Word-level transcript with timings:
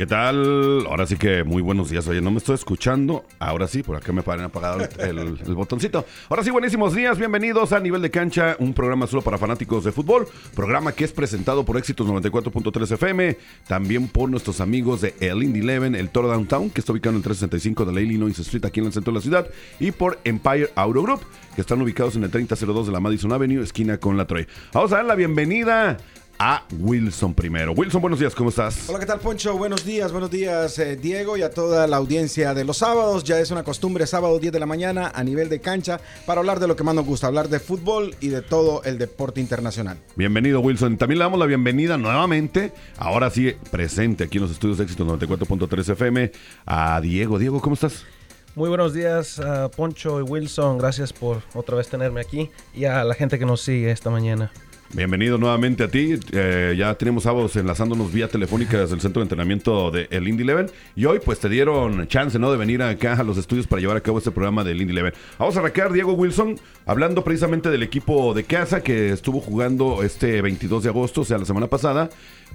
¿Qué 0.00 0.06
tal? 0.06 0.86
Ahora 0.86 1.04
sí 1.04 1.16
que 1.16 1.44
muy 1.44 1.60
buenos 1.60 1.90
días. 1.90 2.08
Oye, 2.08 2.22
no 2.22 2.30
me 2.30 2.38
estoy 2.38 2.54
escuchando. 2.54 3.26
Ahora 3.38 3.68
sí, 3.68 3.82
por 3.82 3.96
acá 3.96 4.14
me 4.14 4.22
paren 4.22 4.46
apagado 4.46 4.88
el, 4.98 5.54
botoncito. 5.54 6.06
Ahora 6.30 6.42
sí, 6.42 6.48
buenísimos 6.48 6.94
días. 6.94 7.18
Bienvenidos 7.18 7.74
a 7.74 7.80
Nivel 7.80 8.00
de 8.00 8.10
Cancha, 8.10 8.56
un 8.60 8.72
programa 8.72 9.06
solo 9.06 9.20
para 9.20 9.36
fanáticos 9.36 9.84
de 9.84 9.92
fútbol. 9.92 10.26
Programa 10.54 10.92
que 10.92 11.04
es 11.04 11.12
presentado 11.12 11.66
por 11.66 11.76
Éxitos 11.76 12.06
94.3 12.06 12.92
FM. 12.92 13.36
También 13.68 14.08
por 14.08 14.30
nuestros 14.30 14.62
amigos 14.62 15.02
de 15.02 15.14
El 15.20 15.42
Indy 15.42 15.60
Eleven, 15.60 15.94
el 15.94 16.08
Toro 16.08 16.28
Downtown, 16.28 16.70
que 16.70 16.80
está 16.80 16.92
ubicado 16.92 17.10
en 17.10 17.16
el 17.18 17.22
365 17.22 17.84
de 17.84 17.92
la 17.92 18.00
Illinois 18.00 18.38
Street, 18.38 18.64
aquí 18.64 18.80
en 18.80 18.86
el 18.86 18.94
centro 18.94 19.12
de 19.12 19.18
la 19.18 19.22
ciudad. 19.22 19.50
Y 19.80 19.90
por 19.90 20.18
Empire 20.24 20.70
Auto 20.76 21.02
Group, 21.02 21.20
que 21.54 21.60
están 21.60 21.82
ubicados 21.82 22.16
en 22.16 22.24
el 22.24 22.30
3002 22.30 22.86
de 22.86 22.92
la 22.94 23.00
Madison 23.00 23.34
Avenue, 23.34 23.62
esquina 23.62 23.98
con 23.98 24.16
la 24.16 24.26
Troy. 24.26 24.46
Vamos 24.72 24.92
a 24.92 24.96
dar 24.96 25.04
la 25.04 25.14
bienvenida 25.14 25.98
a 26.40 26.64
Wilson 26.78 27.34
primero. 27.34 27.72
Wilson, 27.72 28.00
buenos 28.00 28.18
días, 28.18 28.34
¿cómo 28.34 28.48
estás? 28.48 28.88
Hola, 28.88 28.98
¿qué 28.98 29.04
tal, 29.04 29.20
Poncho? 29.20 29.58
Buenos 29.58 29.84
días, 29.84 30.10
buenos 30.10 30.30
días, 30.30 30.78
eh, 30.78 30.96
Diego, 30.96 31.36
y 31.36 31.42
a 31.42 31.50
toda 31.50 31.86
la 31.86 31.98
audiencia 31.98 32.54
de 32.54 32.64
los 32.64 32.78
sábados. 32.78 33.24
Ya 33.24 33.38
es 33.38 33.50
una 33.50 33.62
costumbre, 33.62 34.06
sábado 34.06 34.38
10 34.38 34.50
de 34.50 34.58
la 34.58 34.64
mañana, 34.64 35.12
a 35.14 35.22
nivel 35.22 35.50
de 35.50 35.60
cancha, 35.60 36.00
para 36.24 36.40
hablar 36.40 36.58
de 36.58 36.66
lo 36.66 36.76
que 36.76 36.82
más 36.82 36.94
nos 36.94 37.04
gusta, 37.04 37.26
hablar 37.26 37.50
de 37.50 37.60
fútbol 37.60 38.14
y 38.20 38.28
de 38.28 38.40
todo 38.40 38.82
el 38.84 38.96
deporte 38.96 39.38
internacional. 39.42 39.98
Bienvenido, 40.16 40.60
Wilson. 40.60 40.96
También 40.96 41.18
le 41.18 41.24
damos 41.24 41.38
la 41.38 41.44
bienvenida 41.44 41.98
nuevamente, 41.98 42.72
ahora 42.96 43.28
sí, 43.28 43.54
presente 43.70 44.24
aquí 44.24 44.38
en 44.38 44.44
los 44.44 44.52
estudios 44.52 44.78
de 44.78 44.84
éxito 44.84 45.04
94.3 45.04 45.90
FM, 45.90 46.32
a 46.64 47.02
Diego. 47.02 47.38
Diego, 47.38 47.60
¿cómo 47.60 47.74
estás? 47.74 48.06
Muy 48.54 48.70
buenos 48.70 48.94
días, 48.94 49.38
uh, 49.38 49.70
Poncho 49.70 50.20
y 50.20 50.22
Wilson. 50.22 50.78
Gracias 50.78 51.12
por 51.12 51.42
otra 51.52 51.76
vez 51.76 51.88
tenerme 51.88 52.22
aquí 52.22 52.48
y 52.74 52.86
a 52.86 53.04
la 53.04 53.14
gente 53.14 53.38
que 53.38 53.44
nos 53.44 53.60
sigue 53.60 53.90
esta 53.90 54.08
mañana. 54.08 54.50
Bienvenido 54.92 55.38
nuevamente 55.38 55.84
a 55.84 55.88
ti. 55.88 56.18
Eh, 56.32 56.74
ya 56.76 56.92
tenemos 56.96 57.22
sábados 57.22 57.54
enlazándonos 57.54 58.12
vía 58.12 58.26
telefónica 58.26 58.80
desde 58.80 58.96
el 58.96 59.00
centro 59.00 59.20
de 59.20 59.26
entrenamiento 59.26 59.92
de 59.92 60.08
el 60.10 60.26
Indy 60.26 60.42
Eleven. 60.42 60.66
Y 60.96 61.04
hoy 61.04 61.20
pues 61.24 61.38
te 61.38 61.48
dieron 61.48 62.08
chance, 62.08 62.40
¿no? 62.40 62.50
De 62.50 62.58
venir 62.58 62.82
acá 62.82 63.12
a 63.12 63.22
los 63.22 63.38
estudios 63.38 63.68
para 63.68 63.78
llevar 63.78 63.96
a 63.96 64.00
cabo 64.00 64.18
este 64.18 64.32
programa 64.32 64.64
del 64.64 64.82
Indy 64.82 64.90
Eleven. 64.90 65.12
Vamos 65.38 65.56
a 65.56 65.60
arrancar, 65.60 65.92
Diego 65.92 66.14
Wilson, 66.14 66.58
hablando 66.86 67.22
precisamente 67.22 67.70
del 67.70 67.84
equipo 67.84 68.34
de 68.34 68.42
casa 68.42 68.82
que 68.82 69.10
estuvo 69.10 69.40
jugando 69.40 70.02
este 70.02 70.42
22 70.42 70.82
de 70.82 70.88
agosto, 70.88 71.20
o 71.20 71.24
sea, 71.24 71.38
la 71.38 71.44
semana 71.44 71.68
pasada, 71.68 72.10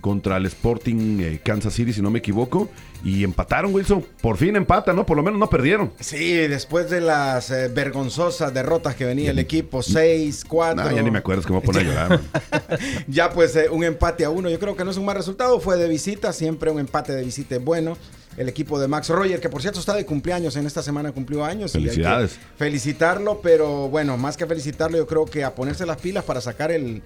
contra 0.05 0.37
el 0.37 0.45
Sporting 0.45 1.19
eh, 1.19 1.39
Kansas 1.43 1.73
City, 1.73 1.91
si 1.91 1.99
no 1.99 2.11
me 2.11 2.19
equivoco. 2.19 2.69
Y 3.03 3.23
empataron, 3.23 3.73
Wilson. 3.73 4.05
Por 4.21 4.37
fin 4.37 4.55
empatan, 4.55 4.95
¿no? 4.95 5.03
Por 5.03 5.17
lo 5.17 5.23
menos 5.23 5.39
no 5.39 5.49
perdieron. 5.49 5.91
Sí, 5.99 6.31
después 6.35 6.91
de 6.91 7.01
las 7.01 7.49
eh, 7.49 7.69
vergonzosas 7.69 8.53
derrotas 8.53 8.93
que 8.93 9.03
venía 9.03 9.31
el 9.31 9.39
equipo, 9.39 9.81
6, 9.81 10.45
4. 10.47 10.83
No, 10.83 10.95
ya 10.95 11.01
ni 11.01 11.09
me 11.09 11.17
acuerdo, 11.17 11.41
es 11.41 11.47
que 11.47 11.53
me 11.53 11.59
voy 11.59 11.63
a 11.63 11.65
poner 11.65 11.81
a 11.81 11.89
llorar. 11.89 12.21
ya 13.07 13.31
pues 13.31 13.55
eh, 13.55 13.67
un 13.67 13.83
empate 13.83 14.23
a 14.25 14.29
uno, 14.29 14.47
yo 14.47 14.59
creo 14.59 14.75
que 14.75 14.85
no 14.85 14.91
es 14.91 14.97
un 14.97 15.05
mal 15.05 15.15
resultado, 15.15 15.59
fue 15.59 15.75
de 15.75 15.87
visita, 15.87 16.31
siempre 16.33 16.69
un 16.69 16.79
empate 16.79 17.11
de 17.11 17.23
visita 17.23 17.55
es 17.55 17.63
bueno. 17.63 17.97
El 18.37 18.47
equipo 18.47 18.79
de 18.79 18.87
Max 18.87 19.09
Roger, 19.09 19.39
que 19.39 19.49
por 19.49 19.63
cierto 19.63 19.79
está 19.79 19.95
de 19.95 20.05
cumpleaños, 20.05 20.55
en 20.55 20.67
esta 20.67 20.83
semana 20.83 21.11
cumplió 21.13 21.43
años. 21.43 21.71
Felicidades. 21.71 22.37
felicitarlo, 22.59 23.41
pero 23.41 23.89
bueno, 23.89 24.17
más 24.17 24.37
que 24.37 24.45
felicitarlo, 24.45 24.97
yo 24.97 25.07
creo 25.07 25.25
que 25.25 25.43
a 25.43 25.55
ponerse 25.55 25.83
las 25.87 25.97
pilas 25.97 26.25
para 26.25 26.41
sacar 26.41 26.69
el, 26.71 27.01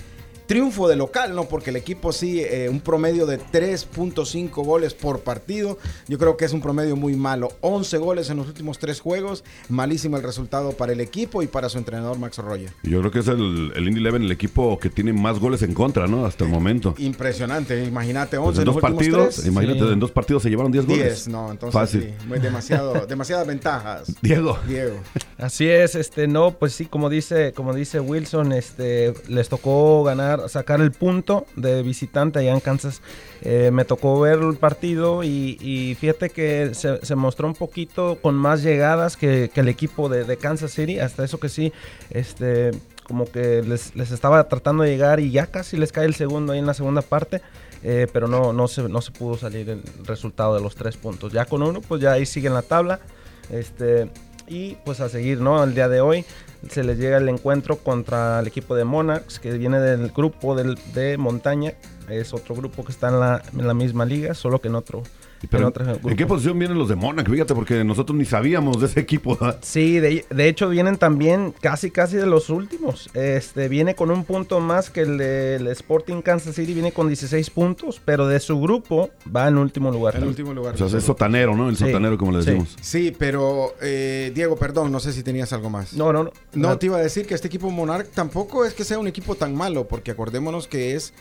triunfo 0.50 0.88
de 0.88 0.96
local, 0.96 1.36
¿no? 1.36 1.46
Porque 1.46 1.70
el 1.70 1.76
equipo 1.76 2.12
sí, 2.12 2.42
eh, 2.42 2.70
un 2.70 2.80
promedio 2.80 3.28
de 3.28 3.40
3.5 3.40 4.50
goles 4.66 4.96
por 4.96 5.20
partido. 5.20 5.78
Yo 6.08 6.18
creo 6.18 6.38
que 6.38 6.46
es 6.46 6.54
un 6.54 6.60
promedio 6.60 6.96
muy 6.96 7.16
malo. 7.16 7.50
11 7.62 8.00
goles 8.00 8.32
en 8.32 8.38
los 8.38 8.48
últimos 8.48 8.80
tres 8.80 9.00
juegos. 9.00 9.44
Malísimo 9.70 10.18
el 10.18 10.24
resultado 10.24 10.72
para 10.72 10.94
el 10.94 11.02
equipo 11.02 11.44
y 11.44 11.48
para 11.48 11.70
su 11.70 11.78
entrenador 11.78 12.18
Max 12.18 12.40
Roger. 12.40 12.72
Yo 12.82 13.00
creo 13.00 13.12
que 13.12 13.20
es 13.20 13.28
el, 13.28 13.74
el 13.76 13.88
Indy 13.88 14.00
Eleven 14.00 14.24
el 14.24 14.32
equipo 14.32 14.80
que 14.80 14.90
tiene 14.90 15.14
más 15.14 15.38
goles 15.38 15.62
en 15.62 15.76
contra, 15.76 16.08
¿no? 16.08 16.26
Hasta 16.26 16.46
el 16.46 16.50
momento. 16.50 16.96
Impresionante. 16.98 17.86
Imagínate, 17.86 18.38
11 18.38 18.46
pues 18.48 18.58
en, 18.58 18.66
dos 18.66 18.82
partidos. 18.82 19.36
Tres. 19.36 19.46
Imagínate, 19.46 19.80
sí. 19.82 19.94
en 19.94 20.00
dos 20.00 20.10
partidos 20.10 20.42
se 20.42 20.50
llevaron 20.50 20.72
10 20.72 20.86
goles. 20.88 21.04
10, 21.04 21.28
no, 21.28 21.52
entonces 21.52 21.80
Fácil. 21.80 22.16
sí. 22.18 22.40
Demasiado, 22.40 23.06
demasiadas 23.08 23.46
ventajas. 23.46 24.16
Diego. 24.20 24.58
Diego. 24.68 25.00
Así 25.38 25.70
es, 25.70 25.94
este, 25.94 26.28
no, 26.28 26.56
pues 26.58 26.74
sí, 26.74 26.88
como 26.88 27.08
dice, 27.08 27.54
como 27.54 27.76
dice 27.76 28.00
Wilson, 28.00 28.52
este, 28.52 29.14
les 29.28 29.48
tocó 29.48 30.04
ganar 30.04 30.39
sacar 30.48 30.82
el 30.82 30.92
punto 30.92 31.46
de 31.56 31.84
visitante 31.84 32.40
allá 32.40 32.54
en 32.54 32.60
Kansas. 32.60 33.02
Eh, 33.42 33.72
me 33.72 33.86
tocó 33.86 34.20
ver 34.20 34.40
el 34.40 34.56
partido 34.56 35.24
y, 35.24 35.98
fíjate 36.00 36.30
que 36.30 36.72
se, 36.74 37.16
mostró 37.16 37.48
un 37.48 37.56
poquito 37.56 38.18
con 38.22 38.36
más 38.36 38.64
llegadas 38.64 39.18
que, 39.18 39.52
el 39.54 39.68
equipo 39.68 40.08
de, 40.08 40.24
de, 40.24 40.38
Kansas 40.38 40.72
City. 40.72 41.00
Hasta 41.00 41.24
eso 41.24 41.40
que 41.40 41.50
sí, 41.50 41.74
este, 42.10 42.72
como 43.04 43.26
que 43.26 43.62
les, 43.64 43.96
les, 43.96 44.12
estaba 44.12 44.48
tratando 44.48 44.84
de 44.84 44.92
llegar 44.92 45.20
y 45.20 45.32
ya 45.32 45.48
casi 45.48 45.76
les 45.76 45.92
cae 45.92 46.06
el 46.06 46.16
segundo 46.16 46.54
ahí 46.54 46.60
en 46.60 46.66
la 46.66 46.74
segunda 46.74 47.02
parte. 47.02 47.42
Eh, 47.84 48.08
pero 48.12 48.28
no, 48.28 48.52
no, 48.52 48.68
se, 48.68 48.84
no 48.84 49.02
se 49.02 49.12
pudo 49.12 49.38
salir 49.38 49.70
el 49.70 49.84
resultado 50.06 50.56
de 50.56 50.62
los 50.62 50.76
tres 50.76 50.98
puntos. 50.98 51.32
Ya 51.32 51.46
con 51.46 51.64
uno, 51.64 51.82
pues 51.82 52.02
ya 52.02 52.14
ahí 52.14 52.26
sigue 52.26 52.48
en 52.48 52.54
la 52.54 52.62
tabla. 52.62 53.00
Este, 53.50 54.10
y 54.48 54.76
pues 54.84 55.00
a 55.00 55.10
seguir, 55.10 55.40
¿no? 55.40 55.64
El 55.64 55.76
día 55.76 55.88
de 55.88 56.02
hoy 56.02 56.26
se 56.70 56.84
les 56.84 56.98
llega 56.98 57.18
el 57.18 57.30
encuentro 57.30 57.78
contra 57.78 58.40
el 58.40 58.48
equipo 58.48 58.76
de 58.76 58.86
Monarchs, 58.86 59.40
que 59.40 59.58
viene 59.58 59.80
del 59.80 60.10
grupo 60.10 60.56
del, 60.56 60.78
de 60.94 61.18
montaña. 61.18 61.74
Es 62.10 62.34
otro 62.34 62.56
grupo 62.56 62.84
que 62.84 62.92
está 62.92 63.10
en 63.10 63.20
la, 63.20 63.42
en 63.54 63.68
la 63.68 63.74
misma 63.74 64.06
liga, 64.06 64.34
solo 64.34 64.60
que 64.60 64.68
en 64.68 64.76
otro. 64.76 65.04
Pero, 65.48 65.64
en, 65.64 65.68
otra 65.70 65.94
¿En 66.04 66.18
qué 66.18 66.26
posición 66.26 66.60
vienen 66.60 66.78
los 66.78 66.90
de 66.90 66.96
Monarch? 66.96 67.30
Fíjate, 67.30 67.56
porque 67.56 67.84
nosotros 67.84 68.18
ni 68.18 68.26
sabíamos 68.26 68.80
de 68.82 68.88
ese 68.88 69.00
equipo. 69.00 69.38
¿verdad? 69.38 69.60
Sí, 69.62 70.00
de, 70.00 70.26
de, 70.30 70.48
hecho 70.48 70.68
vienen 70.70 70.98
también 70.98 71.54
casi 71.62 71.92
casi 71.92 72.18
de 72.18 72.26
los 72.26 72.50
últimos. 72.50 73.10
Este 73.14 73.70
viene 73.70 73.96
con 73.96 74.12
un 74.12 74.26
punto 74.26 74.60
más 74.60 74.90
que 74.90 75.02
el 75.02 75.18
del 75.18 75.66
de 75.66 75.72
Sporting 75.72 76.22
Kansas 76.22 76.56
City, 76.56 76.74
viene 76.74 76.92
con 76.92 77.08
16 77.08 77.50
puntos, 77.52 78.02
pero 78.04 78.28
de 78.28 78.40
su 78.40 78.60
grupo 78.60 79.12
va 79.34 79.48
en 79.48 79.58
último 79.58 79.92
lugar. 79.92 80.16
En 80.16 80.24
último 80.24 80.54
lugar. 80.54 80.76
O 80.76 80.90
sea, 80.90 80.98
es 80.98 81.04
sotanero, 81.04 81.56
¿no? 81.56 81.70
El 81.70 81.78
sí, 81.78 81.86
sotanero, 81.86 82.18
como 82.18 82.32
le 82.32 82.40
decimos. 82.40 82.76
Sí, 82.82 83.10
sí 83.10 83.16
pero 83.18 83.76
eh, 83.82 84.32
Diego, 84.34 84.58
perdón, 84.58 84.92
no 84.92 85.00
sé 85.00 85.14
si 85.14 85.24
tenías 85.24 85.54
algo 85.54 85.70
más. 85.70 85.94
No, 85.94 86.12
no, 86.12 86.26
no. 86.26 86.32
No, 86.54 86.78
te 86.78 86.88
iba 86.88 86.98
a 86.98 87.02
decir 87.02 87.26
que 87.28 87.36
este 87.36 87.48
equipo 87.48 87.70
Monarch 87.70 88.10
tampoco 88.10 88.66
es 88.66 88.74
que 88.74 88.84
sea 88.84 88.98
un 89.00 89.08
equipo 89.08 89.36
tan 89.36 89.56
malo, 89.56 89.88
porque 89.88 90.12
acordémonos 90.12 90.68
que 90.68 90.96
es 90.96 91.14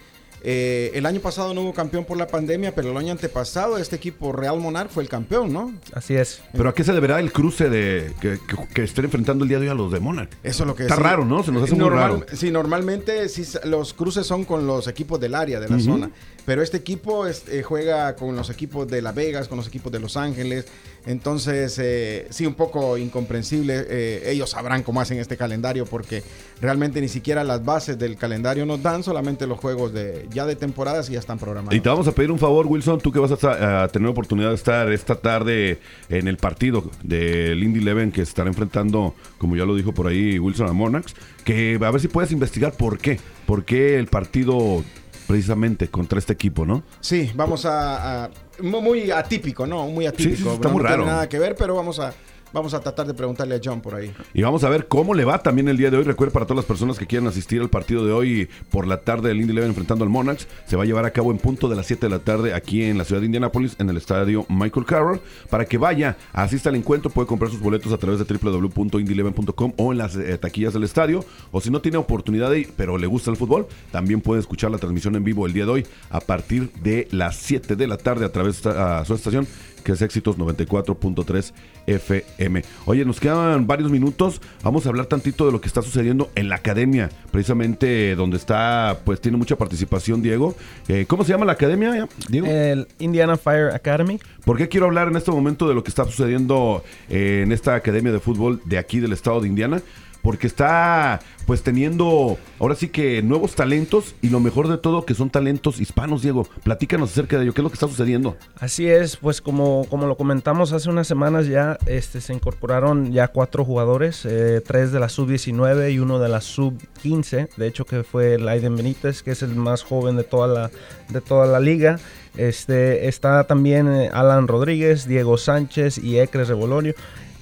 eh, 0.43 0.93
el 0.95 1.05
año 1.07 1.21
pasado 1.21 1.53
no 1.53 1.63
hubo 1.63 1.75
campeón 1.75 2.05
por 2.05 2.17
la 2.17 2.29
pandemia, 2.29 2.75
pero 2.75 2.91
el 2.91 2.97
año 2.97 3.13
antepasado 3.13 3.77
este 3.77 3.97
equipo 3.97 4.33
Real 4.33 4.59
Monarch 4.61 4.91
fue 4.91 5.03
el 5.03 5.09
campeón, 5.09 5.53
¿no? 5.53 5.75
Así 5.93 6.15
es. 6.15 6.41
¿Pero 6.53 6.69
a 6.69 6.75
qué 6.75 6.85
se 6.85 6.93
deberá 6.93 7.19
el 7.19 7.33
cruce 7.33 7.69
de 7.69 8.13
que, 8.21 8.39
que, 8.47 8.69
que 8.73 8.85
estén 8.85 9.07
enfrentando 9.07 9.45
el 9.45 9.49
día 9.49 9.59
de 9.59 9.67
hoy 9.67 9.71
a 9.71 9.75
los 9.75 9.91
de 9.91 9.99
Monarch? 10.01 10.31
Eso 10.43 10.63
es 10.63 10.67
lo 10.67 10.75
que 10.77 10.85
Está 10.85 10.97
sí. 10.97 11.03
raro, 11.03 11.25
¿no? 11.25 11.43
Se 11.43 11.51
nos 11.51 11.65
hace 11.65 11.77
Normal, 11.77 12.11
muy 12.11 12.21
raro. 12.21 12.37
Sí, 12.37 12.51
normalmente 12.51 13.29
sí, 13.29 13.45
los 13.65 13.95
cruces 13.95 14.27
son 14.27 14.45
con 14.45 14.67
los 14.67 14.87
equipos 14.87 15.19
del 15.19 15.35
área, 15.35 15.59
de 15.61 15.69
la 15.69 15.77
uh 15.77 15.79
-huh. 15.81 15.85
zona. 15.85 16.11
Pero 16.49 16.63
este 16.63 16.79
equipo 16.79 17.27
este, 17.27 17.63
juega 17.63 18.17
con 18.17 18.35
los 18.35 18.49
equipos 18.49 18.89
de 18.89 19.03
Las 19.03 19.15
Vegas, 19.15 19.49
con 19.49 19.59
los 19.59 19.67
equipos 19.67 19.93
de 19.93 20.01
Los 20.01 20.17
Ángeles. 20.17 20.65
Entonces, 21.05 21.79
eh, 21.79 22.27
sí, 22.31 22.47
un 22.47 22.55
poco 22.55 22.97
incomprensible. 22.97 23.85
Eh, 23.87 24.31
ellos 24.31 24.49
sabrán 24.49 24.83
cómo 24.83 25.03
hacen 25.03 25.19
este 25.19 25.37
calendario 25.37 25.85
porque 25.85 26.23
realmente 26.63 27.03
ni 27.03 27.09
siquiera 27.09 27.45
las 27.45 27.63
bases 27.67 27.99
del 27.99 28.17
calendario 28.17 28.65
nos 28.65 28.83
dan, 28.83 29.03
solamente 29.03 29.47
los 29.47 29.59
juegos 29.59 29.93
de 29.93 30.27
ya 30.31 30.47
de 30.47 30.57
temporadas 30.57 31.11
y 31.11 31.13
ya 31.13 31.19
están 31.19 31.39
programados. 31.39 31.75
Y 31.75 31.81
te 31.81 31.89
vamos 31.91 32.09
a 32.09 32.13
pedir 32.13 32.31
un 32.33 32.39
favor, 32.39 32.67
Wilson, 32.67 32.99
tú 32.99 33.13
que 33.13 33.19
vas 33.19 33.33
a, 33.45 33.87
tener 33.89 34.09
oportunidad 34.09 34.49
de 34.49 34.55
estar 34.55 34.91
esta 34.91 35.17
tarde 35.17 35.81
en 36.09 36.29
el 36.29 36.39
partido 36.39 36.91
del 37.03 37.63
Indy 37.63 37.81
Eleven 37.81 38.11
que 38.11 38.23
estará 38.23 38.49
enfrentando, 38.49 39.15
como 39.37 39.55
ya 39.55 39.67
lo 39.67 39.77
dijo 39.77 39.93
por 39.93 40.07
ahí 40.07 40.39
Wilson 40.39 40.69
a 40.69 40.73
Monarchs, 40.73 41.15
que 41.45 41.79
a 41.79 41.91
ver 41.91 42.01
si 42.01 42.09
puedes 42.09 42.33
investigar 42.33 42.73
por 42.73 42.99
qué, 42.99 43.21
por 43.45 43.67
qué 43.67 43.99
el 43.99 44.07
partido 44.07 44.83
precisamente 45.29 45.89
contra 45.89 46.19
este 46.19 46.33
equipo, 46.33 46.65
¿no? 46.67 46.83
Sí, 47.01 47.31
vamos 47.37 47.67
a, 47.67 48.25
a 48.25 48.31
muy 48.63 49.11
atípico, 49.11 49.67
¿no? 49.67 49.87
Muy 49.87 50.07
atípico. 50.07 50.37
Sí, 50.37 50.43
sí, 50.43 50.49
está 50.49 50.69
no, 50.69 50.75
muy 50.75 50.83
no 50.83 50.89
raro. 50.89 51.03
tiene 51.03 51.13
nada 51.13 51.29
que 51.29 51.39
ver, 51.39 51.55
pero 51.55 51.77
vamos 51.77 52.01
a 52.01 52.13
Vamos 52.53 52.75
a 52.75 52.81
tratar 52.81 53.07
de 53.07 53.15
preguntarle 53.15 53.55
a 53.57 53.61
John 53.63 53.81
por 53.81 53.95
ahí. 53.95 54.13
Y 54.33 54.43
vamos 54.43 54.65
a 54.65 54.69
ver 54.69 54.89
cómo 54.89 55.15
le 55.15 55.25
va 55.25 55.43
también 55.43 55.69
el 55.69 55.77
día 55.77 55.91
de 55.91 55.99
hoy. 55.99 56.05
Recuerda 56.05 56.33
para 56.33 56.47
todas 56.47 56.59
las 56.59 56.65
personas 56.65 56.99
que 56.99 57.07
quieran 57.07 57.29
asistir 57.29 57.61
al 57.61 57.69
partido 57.69 58.05
de 58.05 58.13
hoy 58.13 58.49
por 58.71 58.87
la 58.87 59.01
tarde 59.01 59.29
del 59.29 59.41
Indy 59.41 59.53
Eleven 59.53 59.71
enfrentando 59.71 60.05
al 60.05 60.11
Monarchs. 60.11 60.49
Se 60.67 60.77
va 60.77 60.83
a 60.83 60.87
llevar 60.87 61.05
a 61.05 61.11
cabo 61.11 61.31
en 61.31 61.39
punto 61.39 61.69
de 61.69 61.77
las 61.77 61.87
7 61.87 62.07
de 62.07 62.11
la 62.11 62.19
tarde 62.21 62.55
aquí 62.55 62.85
en 62.85 62.99
la 62.99 63.05
ciudad 63.05 63.21
de 63.21 63.27
Indianapolis, 63.27 63.77
en 63.79 63.91
el 63.91 63.97
estadio 63.97 64.47
Michael 64.49 64.87
Carroll. 64.87 65.21
Para 65.51 65.65
que 65.65 65.79
vaya, 65.79 66.17
asista 66.33 66.69
al 66.71 66.77
encuentro, 66.77 67.11
puede 67.11 67.27
comprar 67.27 67.51
sus 67.51 67.61
boletos 67.61 67.93
a 67.93 67.99
través 67.99 68.19
de 68.19 68.25
www.indyeleven.com 68.25 69.73
o 69.77 69.93
en 69.93 69.99
las 69.99 70.17
eh, 70.17 70.39
taquillas 70.39 70.73
del 70.73 70.85
estadio. 70.85 71.25
O 71.51 71.61
si 71.61 71.71
no 71.71 71.81
tiene 71.81 71.99
oportunidad 71.99 72.51
de 72.51 72.59
pero 72.77 72.99
le 72.99 73.07
gusta 73.07 73.31
el 73.31 73.37
fútbol, 73.37 73.67
también 73.91 74.21
puede 74.21 74.41
escuchar 74.41 74.71
la 74.71 74.79
transmisión 74.79 75.15
en 75.17 75.25
vivo 75.25 75.47
el 75.47 75.53
día 75.53 75.65
de 75.65 75.71
hoy 75.71 75.87
a 76.11 76.21
partir 76.21 76.73
de 76.83 77.09
las 77.11 77.37
7 77.37 77.77
de 77.77 77.87
la 77.87 77.97
tarde 77.97 78.25
a 78.25 78.33
través 78.33 78.63
de 78.63 79.05
su 79.05 79.15
estación 79.15 79.47
que 79.89 79.93
es 79.93 80.03
Éxitos 80.03 80.37
94.3 80.37 81.53
FM. 81.87 82.25
M. 82.39 82.63
Oye, 82.87 83.05
nos 83.05 83.21
quedan 83.21 83.67
varios 83.67 83.91
minutos. 83.91 84.41
Vamos 84.63 84.87
a 84.87 84.89
hablar 84.89 85.07
tantito 85.07 85.47
de 85.47 85.53
lo 85.53 85.61
que 85.61 85.69
está 85.69 85.83
sucediendo 85.83 86.31
en 86.35 86.49
la 86.49 86.57
academia, 86.57 87.11
precisamente 87.31 88.15
donde 88.15 88.37
está, 88.37 89.01
pues 89.05 89.21
tiene 89.21 89.37
mucha 89.37 89.57
participación 89.57 90.23
Diego. 90.23 90.57
Eh, 90.89 91.05
¿Cómo 91.07 91.25
se 91.25 91.33
llama 91.33 91.45
la 91.45 91.53
academia, 91.53 92.09
Diego? 92.29 92.47
El 92.47 92.89
Indiana 92.99 93.37
Fire 93.37 93.75
Academy. 93.75 94.19
¿Por 94.45 94.57
qué 94.57 94.69
quiero 94.69 94.87
hablar 94.87 95.09
en 95.09 95.17
este 95.17 95.31
momento 95.31 95.69
de 95.69 95.75
lo 95.75 95.83
que 95.83 95.91
está 95.91 96.05
sucediendo 96.05 96.83
en 97.09 97.53
esta 97.53 97.75
academia 97.75 98.13
de 98.13 98.21
fútbol 98.21 98.61
de 98.65 98.79
aquí 98.79 99.01
del 99.01 99.13
estado 99.13 99.41
de 99.41 99.49
Indiana? 99.49 99.83
Porque 100.23 100.47
está 100.47 101.21
pues 101.47 101.63
teniendo 101.63 102.37
ahora 102.59 102.75
sí 102.75 102.89
que 102.89 103.23
nuevos 103.23 103.55
talentos 103.55 104.15
y 104.21 104.29
lo 104.29 104.39
mejor 104.39 104.69
de 104.69 104.77
todo 104.77 105.07
que 105.07 105.15
son 105.15 105.31
talentos 105.31 105.81
hispanos, 105.81 106.21
Diego. 106.21 106.47
Platícanos 106.63 107.11
acerca 107.11 107.39
de 107.39 107.45
ello, 107.45 107.55
¿qué 107.55 107.63
es 107.63 107.65
lo 107.65 107.71
que 107.71 107.75
está 107.75 107.89
sucediendo? 107.89 108.37
Así 108.61 108.87
es, 108.87 109.17
pues 109.17 109.41
como, 109.41 109.87
como 109.89 110.07
lo 110.07 110.17
comentamos 110.17 110.73
hace 110.73 110.91
unas 110.91 111.07
semanas 111.07 111.47
ya 111.47 111.79
este, 111.87 112.21
se 112.21 112.35
incorporaron 112.35 113.13
ya 113.13 113.29
cuatro 113.29 113.65
jugadores, 113.65 114.27
eh, 114.27 114.61
tres 114.67 114.93
de 114.93 115.01
la 115.01 115.09
sub-19 115.09 115.93
y 115.93 115.99
uno 115.99 116.19
de 116.19 116.29
la 116.29 116.43
sub-15, 116.43 117.49
de 117.57 117.67
hecho 117.67 117.87
que 117.87 118.03
fue 118.03 118.39
Laiden 118.39 118.77
Benítez, 118.77 119.23
que 119.23 119.31
es 119.31 119.43
el 119.43 119.55
más 119.57 119.83
joven 119.83 120.17
de 120.17 120.25
toda 120.25 120.49
la, 120.49 120.71
de 121.09 121.21
toda 121.21 121.47
la 121.47 121.61
liga. 121.61 121.99
Este, 122.37 123.09
está 123.09 123.45
también 123.45 123.89
eh, 123.89 124.11
Alan 124.13 124.47
Rodríguez, 124.47 125.09
Diego 125.09 125.39
Sánchez 125.39 125.99
y 125.99 126.19
Ecres 126.21 126.49
Revolonio 126.49 126.95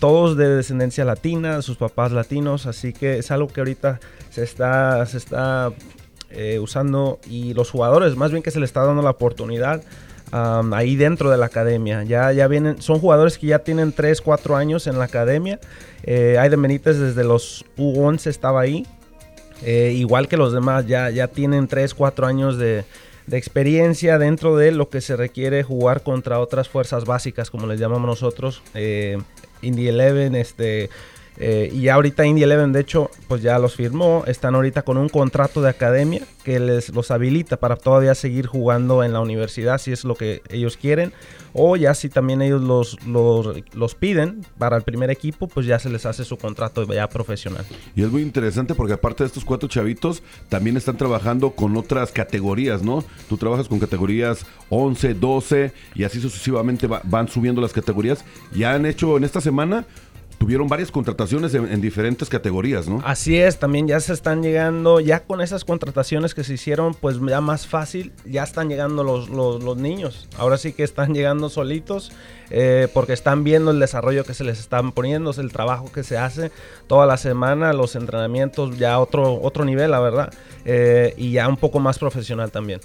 todos 0.07 0.37
de 0.37 0.49
descendencia 0.49 1.05
latina, 1.05 1.61
sus 1.63 1.79
papás 1.79 2.13
latinos, 2.13 2.67
así 2.67 2.93
que 2.93 3.19
es 3.19 3.33
algo 3.33 3.49
que 3.49 3.61
ahorita 3.61 3.99
se 4.31 4.45
está, 4.45 5.05
se 5.05 5.19
está 5.19 5.73
eh, 6.31 6.61
usando 6.61 7.19
y 7.29 7.55
los 7.55 7.73
jugadores, 7.73 8.15
más 8.15 8.31
bien 8.31 8.41
que 8.41 8.53
se 8.53 8.61
les 8.61 8.69
está 8.69 8.85
dando 8.85 9.03
la 9.03 9.11
oportunidad 9.11 9.83
ahí 10.31 10.95
dentro 10.95 11.29
de 11.29 11.39
la 11.39 11.47
academia. 11.47 12.05
Ya, 12.05 12.31
ya 12.31 12.47
vienen, 12.47 12.81
son 12.81 13.01
jugadores 13.01 13.37
que 13.37 13.49
ya 13.49 13.59
tienen 13.61 13.91
3, 13.91 14.21
4 14.21 14.55
años 14.55 14.87
en 14.87 14.97
la 14.97 15.07
academia. 15.07 15.59
Eh, 16.05 16.37
Aiden 16.39 16.63
Benítez 16.63 16.99
desde 16.99 17.25
los 17.25 17.65
U11 17.77 18.29
estaba 18.29 18.61
ahí. 18.61 18.87
Eh, 19.65 19.93
igual 19.97 20.29
que 20.29 20.37
los 20.37 20.53
demás, 20.53 20.87
ya, 20.87 21.11
ya 21.11 21.27
tienen 21.27 21.67
3, 21.67 21.95
4 21.95 22.27
años 22.29 22.59
de, 22.59 22.85
de 23.27 23.37
experiencia 23.37 24.19
dentro 24.19 24.57
de 24.57 24.71
lo 24.71 24.89
que 24.89 25.01
se 25.01 25.17
requiere 25.17 25.63
jugar 25.63 26.03
contra 26.03 26.39
otras 26.39 26.69
fuerzas 26.69 27.05
básicas, 27.05 27.51
como 27.51 27.67
les 27.67 27.81
llamamos 27.81 28.07
nosotros, 28.07 28.63
eh, 28.75 29.19
Indy 29.63 29.89
Eleven, 29.89 30.35
este, 30.35 30.91
eh, 31.39 31.71
y 31.73 31.89
ahorita 31.89 32.25
Indy 32.25 32.43
Eleven, 32.43 32.73
de 32.73 32.81
hecho, 32.81 33.11
pues 33.29 33.43
ya 33.43 33.59
los 33.59 33.75
firmó. 33.75 34.25
Están 34.27 34.55
ahorita 34.55 34.83
con 34.83 34.97
un 34.97 35.09
contrato 35.09 35.61
de 35.61 35.69
academia 35.69 36.23
que 36.45 36.61
les 36.61 36.91
los 36.91 37.11
habilita 37.11 37.57
para 37.57 37.77
todavía 37.77 38.15
seguir 38.15 38.47
jugando 38.47 39.03
en 39.03 39.13
la 39.13 39.21
universidad 39.21 39.79
si 39.79 39.93
es 39.93 40.05
lo 40.05 40.15
que 40.15 40.43
ellos 40.49 40.77
quieren. 40.77 41.13
O 41.59 41.77
ya 41.77 41.95
si 41.95 42.11
también 42.11 42.43
ellos 42.43 42.61
los, 42.61 42.99
los, 43.07 43.95
piden 43.95 44.45
para 44.59 44.77
el 44.77 44.83
primer 44.83 45.11
equipo, 45.11 45.49
pues 45.49 45.65
ya 45.65 45.79
se 45.79 45.89
les 45.89 46.05
hace 46.05 46.23
su 46.25 46.37
contrato 46.37 46.85
ya 46.85 47.09
profesional. 47.09 47.65
Y 47.95 48.03
es 48.03 48.11
muy 48.11 48.21
interesante 48.21 48.75
porque 48.75 48.93
aparte 48.93 49.25
de 49.25 49.29
estos 49.29 49.45
cuatro 49.45 49.67
chavitos, 49.67 50.23
también 50.51 50.77
están 50.77 50.99
trabajando 50.99 51.53
con 51.53 51.75
otras 51.79 52.13
categorías, 52.13 52.83
¿no? 52.83 53.03
Tú 53.29 53.39
trabajas 53.39 53.69
con 53.69 53.79
categorías 53.79 54.45
11, 54.69 55.15
12 55.15 55.73
y 55.95 56.05
así 56.05 56.21
sucesivamente 56.21 56.87
van 56.87 57.29
subiendo 57.29 57.63
las 57.63 57.73
categorías. 57.73 58.23
Ya 58.55 58.75
han 58.75 58.85
hecho 58.85 59.17
en 59.17 59.25
esta 59.25 59.41
semana 59.41 59.87
tuvieron 60.39 60.69
varias 60.69 60.91
contrataciones 60.91 61.55
en, 61.55 61.81
diferentes 61.81 62.29
categorías, 62.29 62.89
¿no? 62.89 63.03
Así 63.05 63.37
es, 63.37 63.59
también 63.59 63.89
ya 63.89 64.01
se 64.01 64.13
están 64.13 64.43
llegando, 64.43 65.01
ya 65.01 65.25
con 65.25 65.41
esas 65.41 65.65
contrataciones 65.65 66.35
que 66.35 66.45
se 66.45 66.55
hicieron, 66.55 66.95
pues 66.95 67.19
ya 67.21 67.41
más 67.41 67.67
fácil, 67.67 68.13
ya 68.25 68.43
están 68.43 68.69
llegando 68.69 69.03
los, 69.03 69.29
los, 69.29 69.77
niños. 69.77 70.29
Ahora 70.39 70.59
sí 70.59 70.73
que 70.73 70.83
están 70.83 71.15
llegando 71.15 71.49
solitos, 71.49 72.13
eh, 72.51 72.89
porque 72.93 73.13
están 73.13 73.45
viendo 73.45 73.71
el 73.71 73.81
desarrollo 73.81 74.25
que 74.25 74.35
se 74.35 74.45
les 74.45 74.61
están 74.61 74.93
poniendo, 74.93 75.33
el 75.37 75.53
trabajo 75.53 75.91
que 75.91 76.03
se 76.03 76.17
hace 76.17 76.51
toda 76.87 77.07
la 77.07 77.17
semana, 77.17 77.73
los 77.73 77.97
entrenamientos, 77.97 78.79
ya 78.79 78.99
otro, 78.99 79.41
otro 79.43 79.65
nivel, 79.65 79.91
la 79.91 80.01
verdad, 80.01 80.33
eh, 80.65 81.15
y 81.17 81.33
ya 81.33 81.49
un 81.49 81.57
poco 81.57 81.79
más 81.79 81.99
profesional 81.99 82.51
también. 82.51 82.81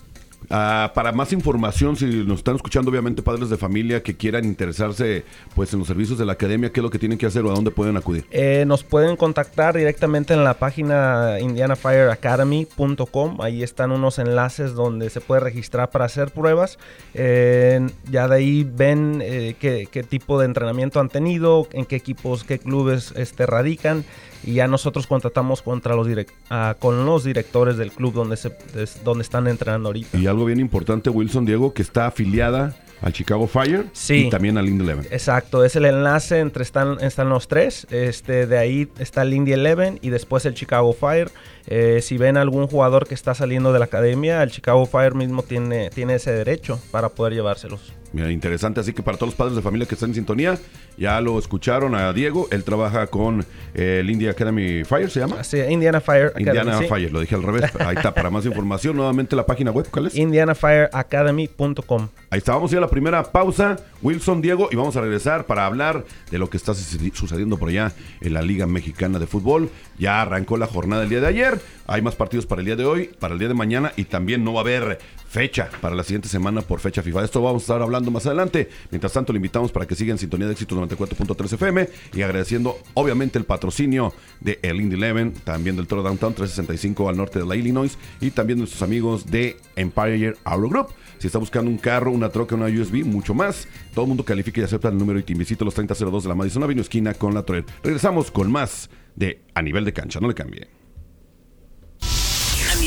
Ah, 0.51 0.91
para 0.93 1.13
más 1.13 1.31
información, 1.31 1.95
si 1.95 2.05
nos 2.05 2.39
están 2.39 2.55
escuchando, 2.55 2.91
obviamente, 2.91 3.21
padres 3.21 3.49
de 3.49 3.57
familia 3.57 4.03
que 4.03 4.17
quieran 4.17 4.43
interesarse 4.43 5.23
pues 5.55 5.71
en 5.71 5.79
los 5.79 5.87
servicios 5.87 6.19
de 6.19 6.25
la 6.25 6.33
academia, 6.33 6.71
¿qué 6.71 6.81
es 6.81 6.83
lo 6.83 6.89
que 6.89 6.99
tienen 6.99 7.17
que 7.17 7.25
hacer 7.25 7.45
o 7.45 7.51
a 7.51 7.53
dónde 7.53 7.71
pueden 7.71 7.95
acudir? 7.95 8.25
Eh, 8.31 8.65
nos 8.67 8.83
pueden 8.83 9.15
contactar 9.15 9.77
directamente 9.77 10.33
en 10.33 10.43
la 10.43 10.55
página 10.55 11.39
indianafireacademy.com. 11.39 13.41
Ahí 13.41 13.63
están 13.63 13.91
unos 13.91 14.19
enlaces 14.19 14.73
donde 14.73 15.09
se 15.09 15.21
puede 15.21 15.39
registrar 15.39 15.89
para 15.89 16.05
hacer 16.05 16.31
pruebas. 16.31 16.77
Eh, 17.13 17.87
ya 18.09 18.27
de 18.27 18.35
ahí 18.35 18.67
ven 18.69 19.21
eh, 19.23 19.55
qué, 19.59 19.87
qué, 19.89 20.03
tipo 20.03 20.39
de 20.39 20.45
entrenamiento 20.45 20.99
han 20.99 21.07
tenido, 21.07 21.67
en 21.71 21.85
qué 21.85 21.95
equipos, 21.95 22.43
qué 22.43 22.59
clubes 22.59 23.13
este, 23.15 23.45
radican 23.45 24.03
y 24.43 24.53
ya 24.53 24.67
nosotros 24.67 25.07
contratamos 25.07 25.61
contra 25.61 25.95
los 25.95 26.07
ah, 26.49 26.75
con 26.79 27.05
los 27.05 27.23
directores 27.23 27.77
del 27.77 27.91
club 27.91 28.13
donde, 28.13 28.37
se, 28.37 28.55
donde 29.03 29.23
están 29.23 29.47
entrenando 29.47 29.89
ahorita. 29.89 30.17
Y 30.17 30.27
algo 30.27 30.45
bien 30.45 30.59
importante, 30.59 31.09
Wilson 31.09 31.45
Diego, 31.45 31.73
que 31.73 31.81
está 31.81 32.07
afiliada 32.07 32.75
al 33.01 33.13
Chicago 33.13 33.47
Fire 33.47 33.87
y 34.09 34.29
también 34.29 34.57
al 34.57 34.69
Indy 34.69 34.83
Eleven. 34.83 35.07
Exacto, 35.11 35.65
es 35.65 35.75
el 35.75 35.85
enlace 35.85 36.39
entre 36.39 36.63
están, 36.63 36.99
están 37.01 37.29
los 37.29 37.47
tres. 37.47 37.87
Este, 37.89 38.45
de 38.45 38.57
ahí 38.57 38.87
está 38.99 39.23
el 39.23 39.33
Indy 39.33 39.53
Eleven 39.53 39.99
y 40.01 40.09
después 40.09 40.45
el 40.45 40.53
Chicago 40.53 40.93
Fire. 40.93 41.31
Eh, 41.67 41.99
si 42.01 42.17
ven 42.17 42.37
algún 42.37 42.67
jugador 42.67 43.07
que 43.07 43.13
está 43.13 43.33
saliendo 43.33 43.73
de 43.73 43.79
la 43.79 43.85
academia, 43.85 44.41
el 44.43 44.51
Chicago 44.51 44.85
Fire 44.85 45.15
mismo 45.15 45.43
tiene, 45.43 45.89
tiene 45.89 46.15
ese 46.15 46.31
derecho 46.31 46.79
para 46.91 47.09
poder 47.09 47.33
llevárselos. 47.33 47.93
Mira, 48.13 48.31
interesante. 48.31 48.79
Así 48.79 48.93
que 48.93 49.01
para 49.03 49.17
todos 49.17 49.29
los 49.29 49.35
padres 49.35 49.55
de 49.55 49.61
familia 49.61 49.87
que 49.87 49.95
están 49.95 50.09
en 50.09 50.15
sintonía, 50.15 50.57
ya 50.97 51.21
lo 51.21 51.39
escucharon 51.39 51.95
a 51.95 52.11
Diego. 52.13 52.47
Él 52.51 52.63
trabaja 52.63 53.07
con 53.07 53.45
eh, 53.73 53.99
el 54.01 54.09
India 54.09 54.31
Academy 54.31 54.83
Fire, 54.83 55.09
¿se 55.09 55.19
llama? 55.19 55.43
Sí, 55.43 55.57
Indiana 55.57 56.01
Fire 56.01 56.33
Indiana 56.37 56.81
Fire, 56.81 57.11
lo 57.11 57.19
dije 57.21 57.35
al 57.35 57.43
revés. 57.43 57.71
Ahí 57.79 57.95
está, 57.95 58.13
para 58.13 58.29
más 58.29 58.45
información, 58.45 58.95
nuevamente 58.95 59.35
la 59.35 59.45
página 59.45 59.71
web, 59.71 59.87
¿cuál 59.89 60.07
es? 60.07 60.15
IndianaFireAcademy.com. 60.15 62.09
Ahí 62.29 62.37
está, 62.37 62.53
vamos 62.53 62.71
a 62.71 62.75
ir 62.75 62.77
a 62.79 62.81
la 62.81 62.89
primera 62.89 63.23
pausa, 63.23 63.77
Wilson, 64.01 64.41
Diego, 64.41 64.69
y 64.71 64.75
vamos 64.75 64.95
a 64.95 65.01
regresar 65.01 65.45
para 65.45 65.65
hablar 65.65 66.05
de 66.29 66.37
lo 66.37 66.49
que 66.49 66.57
está 66.57 66.73
sucediendo 66.73 67.57
por 67.57 67.69
allá 67.69 67.93
en 68.21 68.33
la 68.33 68.41
Liga 68.41 68.65
Mexicana 68.67 69.19
de 69.19 69.27
Fútbol. 69.27 69.69
Ya 69.97 70.21
arrancó 70.21 70.57
la 70.57 70.67
jornada 70.67 71.03
el 71.03 71.09
día 71.09 71.21
de 71.21 71.27
ayer, 71.27 71.59
hay 71.87 72.01
más 72.01 72.15
partidos 72.15 72.45
para 72.45 72.61
el 72.61 72.65
día 72.65 72.75
de 72.75 72.85
hoy, 72.85 73.09
para 73.19 73.33
el 73.33 73.39
día 73.39 73.47
de 73.47 73.53
mañana, 73.53 73.91
y 73.95 74.05
también 74.05 74.43
no 74.43 74.53
va 74.53 74.61
a 74.61 74.63
haber 74.63 74.99
fecha 75.31 75.69
para 75.79 75.95
la 75.95 76.03
siguiente 76.03 76.27
semana 76.27 76.61
por 76.61 76.81
fecha 76.81 77.01
FIFA. 77.01 77.23
Esto 77.23 77.41
vamos 77.41 77.61
a 77.61 77.63
estar 77.63 77.81
hablando 77.81 78.11
más 78.11 78.25
adelante. 78.25 78.69
Mientras 78.89 79.13
tanto, 79.13 79.31
le 79.31 79.37
invitamos 79.37 79.71
para 79.71 79.87
que 79.87 79.95
siga 79.95 80.11
en 80.11 80.17
sintonía 80.17 80.45
de 80.45 80.53
éxitos 80.53 80.77
94.3 80.77 81.53
FM 81.53 81.89
y 82.13 82.21
agradeciendo 82.21 82.77
obviamente 82.95 83.39
el 83.39 83.45
patrocinio 83.45 84.13
de 84.41 84.59
el 84.61 84.81
Indy 84.81 84.97
Eleven, 84.97 85.31
también 85.31 85.77
del 85.77 85.87
Toro 85.87 86.03
Downtown 86.03 86.33
365 86.33 87.07
al 87.07 87.15
norte 87.15 87.39
de 87.39 87.45
la 87.45 87.55
Illinois 87.55 87.97
y 88.19 88.31
también 88.31 88.57
de 88.57 88.63
nuestros 88.63 88.81
amigos 88.81 89.25
de 89.25 89.55
Empire 89.77 90.35
Auto 90.43 90.67
Group. 90.67 90.87
Si 91.17 91.27
está 91.27 91.39
buscando 91.39 91.71
un 91.71 91.77
carro, 91.77 92.11
una 92.11 92.27
troca, 92.27 92.55
una 92.55 92.65
USB, 92.65 93.05
mucho 93.05 93.33
más, 93.33 93.69
todo 93.93 94.03
el 94.03 94.09
mundo 94.09 94.25
califica 94.25 94.59
y 94.59 94.65
acepta 94.65 94.89
el 94.89 94.97
número 94.97 95.17
y 95.17 95.23
te 95.23 95.31
invito 95.31 95.63
a 95.63 95.65
los 95.65 95.75
3002 95.75 96.23
de 96.23 96.29
la 96.29 96.35
Madison 96.35 96.63
Avenue, 96.63 96.81
esquina 96.81 97.13
con 97.13 97.33
la 97.33 97.43
Torre. 97.43 97.63
Regresamos 97.83 98.31
con 98.31 98.51
más 98.51 98.89
de 99.15 99.41
A 99.53 99.61
Nivel 99.61 99.85
de 99.85 99.93
Cancha. 99.93 100.19
No 100.19 100.27
le 100.27 100.33
cambie 100.33 100.80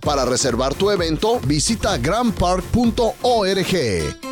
Para 0.00 0.24
reservar 0.24 0.74
tu 0.74 0.90
evento, 0.90 1.38
visita 1.44 1.96
grandpark.org. 1.96 4.31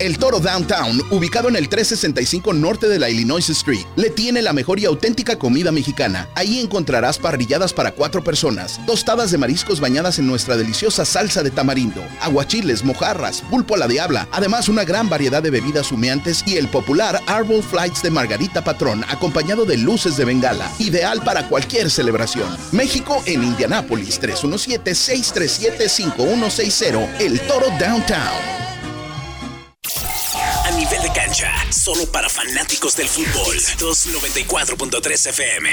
El 0.00 0.18
Toro 0.18 0.40
Downtown, 0.40 1.00
ubicado 1.10 1.48
en 1.50 1.56
el 1.56 1.68
365 1.68 2.54
norte 2.54 2.88
de 2.88 2.98
la 2.98 3.10
Illinois 3.10 3.46
Street, 3.50 3.84
le 3.96 4.08
tiene 4.08 4.40
la 4.40 4.54
mejor 4.54 4.80
y 4.80 4.86
auténtica 4.86 5.38
comida 5.38 5.72
mexicana. 5.72 6.26
Ahí 6.34 6.58
encontrarás 6.58 7.18
parrilladas 7.18 7.74
para 7.74 7.92
cuatro 7.92 8.24
personas, 8.24 8.80
tostadas 8.86 9.30
de 9.30 9.36
mariscos 9.36 9.78
bañadas 9.78 10.18
en 10.18 10.26
nuestra 10.26 10.56
deliciosa 10.56 11.04
salsa 11.04 11.42
de 11.42 11.50
tamarindo, 11.50 12.02
aguachiles, 12.22 12.82
mojarras, 12.82 13.42
pulpo 13.50 13.74
a 13.74 13.78
la 13.78 13.88
diabla, 13.88 14.26
además 14.32 14.70
una 14.70 14.84
gran 14.84 15.10
variedad 15.10 15.42
de 15.42 15.50
bebidas 15.50 15.92
humeantes 15.92 16.44
y 16.46 16.56
el 16.56 16.68
popular 16.68 17.20
Arbol 17.26 17.62
Flights 17.62 18.02
de 18.02 18.10
Margarita 18.10 18.64
Patrón, 18.64 19.04
acompañado 19.06 19.66
de 19.66 19.76
luces 19.76 20.16
de 20.16 20.24
bengala, 20.24 20.72
ideal 20.78 21.20
para 21.22 21.46
cualquier 21.46 21.90
celebración. 21.90 22.48
México 22.72 23.22
en 23.26 23.44
Indianápolis, 23.44 24.18
317-637-5160, 24.22 27.20
El 27.20 27.38
Toro 27.40 27.66
Downtown. 27.78 28.60
Cancha, 31.30 31.52
solo 31.70 32.06
para 32.10 32.28
fanáticos 32.28 32.96
del 32.96 33.06
fútbol. 33.06 33.54
294.3 33.78 35.28
FM. 35.28 35.70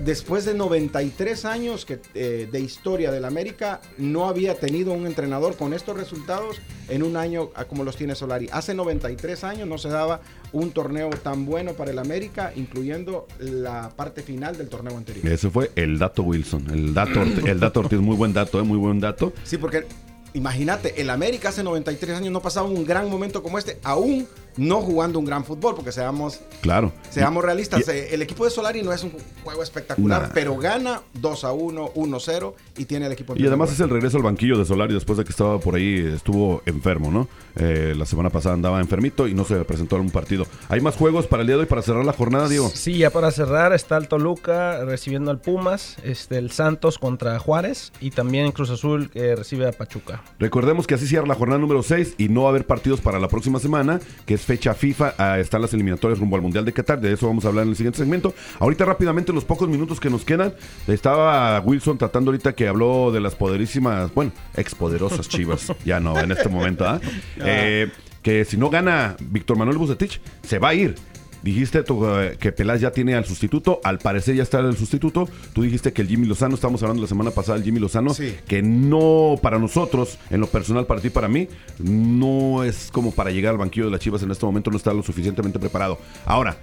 después 0.00 0.44
de 0.44 0.54
93 0.54 1.44
años 1.44 1.84
que, 1.84 2.00
eh, 2.14 2.48
de 2.50 2.60
historia 2.60 3.10
del 3.10 3.24
América, 3.24 3.80
no 3.98 4.28
había 4.28 4.54
tenido 4.54 4.92
un 4.92 5.06
entrenador 5.06 5.56
con 5.56 5.72
estos 5.74 5.96
resultados 5.96 6.60
en 6.88 7.02
un 7.02 7.16
año 7.16 7.50
ah, 7.54 7.64
como 7.64 7.84
los 7.84 7.96
tiene 7.96 8.14
Solari. 8.14 8.48
Hace 8.52 8.74
93 8.74 9.44
años 9.44 9.68
no 9.68 9.78
se 9.78 9.88
daba 9.88 10.20
un 10.52 10.72
torneo 10.72 11.10
tan 11.10 11.46
bueno 11.46 11.72
para 11.74 11.90
el 11.90 11.98
América, 11.98 12.52
incluyendo 12.56 13.26
la 13.38 13.90
parte 13.90 14.22
final 14.22 14.56
del 14.56 14.68
torneo 14.68 14.96
anterior. 14.96 15.26
Ese 15.26 15.50
fue 15.50 15.70
el 15.76 15.98
dato 15.98 16.22
Wilson, 16.22 16.70
el 16.70 16.94
dato, 16.94 17.22
el 17.22 17.60
dato 17.60 17.80
Ortiz, 17.80 17.98
muy 18.00 18.16
buen 18.16 18.32
dato, 18.32 18.60
¿eh? 18.60 18.62
muy 18.62 18.78
buen 18.78 19.00
dato. 19.00 19.32
Sí, 19.44 19.58
porque 19.58 19.86
imagínate, 20.34 21.00
el 21.00 21.10
América 21.10 21.50
hace 21.50 21.62
93 21.62 22.16
años 22.16 22.32
no 22.32 22.40
pasaba 22.40 22.68
un 22.68 22.84
gran 22.84 23.08
momento 23.10 23.42
como 23.42 23.58
este, 23.58 23.78
aún 23.82 24.26
no 24.56 24.80
jugando 24.80 25.18
un 25.18 25.24
gran 25.24 25.44
fútbol, 25.44 25.74
porque 25.74 25.92
seamos, 25.92 26.40
Claro. 26.60 26.92
seamos 27.10 27.44
realistas. 27.44 27.86
Y- 27.86 27.90
eh, 27.90 28.08
el 28.14 28.22
equipo 28.22 28.44
de 28.44 28.50
Solari 28.50 28.82
no 28.82 28.92
es 28.92 29.02
un 29.02 29.12
juego 29.44 29.62
espectacular, 29.62 30.22
Nah. 30.22 30.28
pero 30.34 30.56
gana 30.56 31.00
2 31.14 31.44
a 31.44 31.52
1, 31.52 31.90
1 31.94 32.20
0 32.20 32.54
y 32.76 32.84
tiene 32.84 33.06
el 33.06 33.12
equipo. 33.12 33.34
Y 33.36 33.46
además 33.46 33.72
es 33.72 33.80
el 33.80 33.90
regreso 33.90 34.16
al 34.18 34.22
banquillo 34.22 34.58
de 34.58 34.64
Solari 34.64 34.94
después 34.94 35.18
de 35.18 35.24
que 35.24 35.30
estaba 35.30 35.58
por 35.58 35.74
ahí, 35.76 35.96
estuvo 36.14 36.62
enfermo, 36.66 37.10
¿no? 37.10 37.28
Eh, 37.56 37.94
la 37.96 38.06
semana 38.06 38.30
pasada 38.30 38.54
andaba 38.54 38.80
enfermito 38.80 39.26
y 39.28 39.34
no 39.34 39.44
se 39.44 39.56
presentó 39.64 39.96
en 39.96 40.02
un 40.02 40.10
partido. 40.10 40.46
¿Hay 40.68 40.80
más 40.80 40.96
juegos 40.96 41.26
para 41.26 41.42
el 41.42 41.46
día 41.46 41.56
de 41.56 41.62
hoy 41.62 41.66
para 41.66 41.82
cerrar 41.82 42.04
la 42.04 42.12
jornada, 42.12 42.48
Diego? 42.48 42.70
Sí, 42.74 42.98
ya 42.98 43.10
para 43.10 43.30
cerrar 43.30 43.72
está 43.72 43.96
el 43.96 44.08
Toluca 44.08 44.84
recibiendo 44.84 45.30
al 45.30 45.38
Pumas, 45.40 45.96
este, 46.02 46.38
el 46.38 46.50
Santos 46.50 46.98
contra 46.98 47.38
Juárez 47.38 47.92
y 48.00 48.10
también 48.10 48.52
Cruz 48.52 48.70
Azul 48.70 49.10
que 49.10 49.36
recibe 49.36 49.68
a 49.68 49.72
Pachuca. 49.72 50.22
Recordemos 50.38 50.86
que 50.86 50.94
así 50.94 51.06
cierra 51.06 51.26
la 51.26 51.34
jornada 51.34 51.60
número 51.60 51.82
6 51.82 52.14
y 52.18 52.28
no 52.28 52.42
va 52.42 52.48
a 52.48 52.50
haber 52.50 52.66
partidos 52.66 53.00
para 53.00 53.18
la 53.18 53.28
próxima 53.28 53.58
semana, 53.58 54.00
que 54.26 54.34
es 54.34 54.41
fecha 54.44 54.74
FIFA. 54.74 55.14
ah, 55.18 55.38
están 55.38 55.62
las 55.62 55.72
eliminatorias 55.74 56.18
rumbo 56.18 56.36
al 56.36 56.42
Mundial 56.42 56.64
de 56.64 56.72
Qatar. 56.72 57.00
De 57.00 57.12
eso 57.12 57.26
vamos 57.26 57.44
a 57.44 57.48
hablar 57.48 57.64
en 57.64 57.70
el 57.70 57.76
siguiente 57.76 57.98
segmento. 57.98 58.34
Ahorita 58.58 58.84
rápidamente, 58.84 59.30
en 59.32 59.36
los 59.36 59.44
pocos 59.44 59.68
minutos 59.68 60.00
que 60.00 60.10
nos 60.10 60.24
quedan, 60.24 60.54
estaba 60.86 61.60
Wilson 61.60 61.98
tratando 61.98 62.30
ahorita 62.30 62.54
que 62.54 62.68
habló 62.68 63.12
de 63.12 63.20
las 63.20 63.34
poderísimas, 63.34 64.12
bueno, 64.14 64.32
expoderosas 64.56 65.28
chivas. 65.28 65.72
ya 65.84 66.00
no, 66.00 66.18
en 66.18 66.32
este 66.32 66.48
momento, 66.48 66.86
¿ah? 66.86 67.00
Eh, 67.38 67.90
que 68.22 68.44
si 68.44 68.56
no 68.56 68.70
gana 68.70 69.16
Víctor 69.20 69.56
Manuel 69.56 69.78
Bucetich, 69.78 70.20
se 70.42 70.58
va 70.58 70.70
a 70.70 70.74
ir. 70.74 70.94
Dijiste 71.42 71.82
tú, 71.82 72.06
eh, 72.06 72.36
que 72.38 72.52
Peláez 72.52 72.80
ya 72.80 72.92
tiene 72.92 73.14
al 73.14 73.24
sustituto, 73.24 73.80
al 73.82 73.98
parecer 73.98 74.36
ya 74.36 74.44
está 74.44 74.60
el 74.60 74.76
sustituto. 74.76 75.28
Tú 75.52 75.62
dijiste 75.62 75.92
que 75.92 76.02
el 76.02 76.08
Jimmy 76.08 76.26
Lozano, 76.26 76.54
estamos 76.54 76.82
hablando 76.82 77.02
la 77.02 77.08
semana 77.08 77.32
pasada 77.32 77.56
del 77.58 77.64
Jimmy 77.64 77.80
Lozano, 77.80 78.14
Sí. 78.14 78.36
que 78.46 78.62
no 78.62 79.36
para 79.42 79.58
nosotros, 79.58 80.18
en 80.30 80.40
lo 80.40 80.46
personal, 80.46 80.86
para 80.86 81.00
ti, 81.00 81.10
para 81.10 81.26
mí, 81.28 81.48
no 81.80 82.62
es 82.62 82.90
como 82.92 83.10
para 83.12 83.30
llegar 83.30 83.52
al 83.52 83.58
banquillo 83.58 83.86
de 83.86 83.90
las 83.92 84.00
Chivas 84.00 84.22
en 84.22 84.30
este 84.30 84.46
momento, 84.46 84.70
no 84.70 84.76
está 84.76 84.94
lo 84.94 85.02
suficientemente 85.02 85.58
preparado. 85.58 85.98
Ahora, 86.26 86.56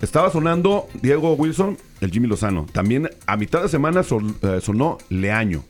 estaba 0.00 0.30
sonando 0.30 0.86
Diego 1.02 1.34
Wilson, 1.34 1.76
el 2.00 2.10
Jimmy 2.10 2.26
Lozano. 2.28 2.66
También 2.72 3.10
a 3.26 3.36
mitad 3.36 3.62
de 3.62 3.68
semana 3.68 4.00
eh, 4.02 4.58
sonó 4.62 4.98
Leaño. 5.08 5.64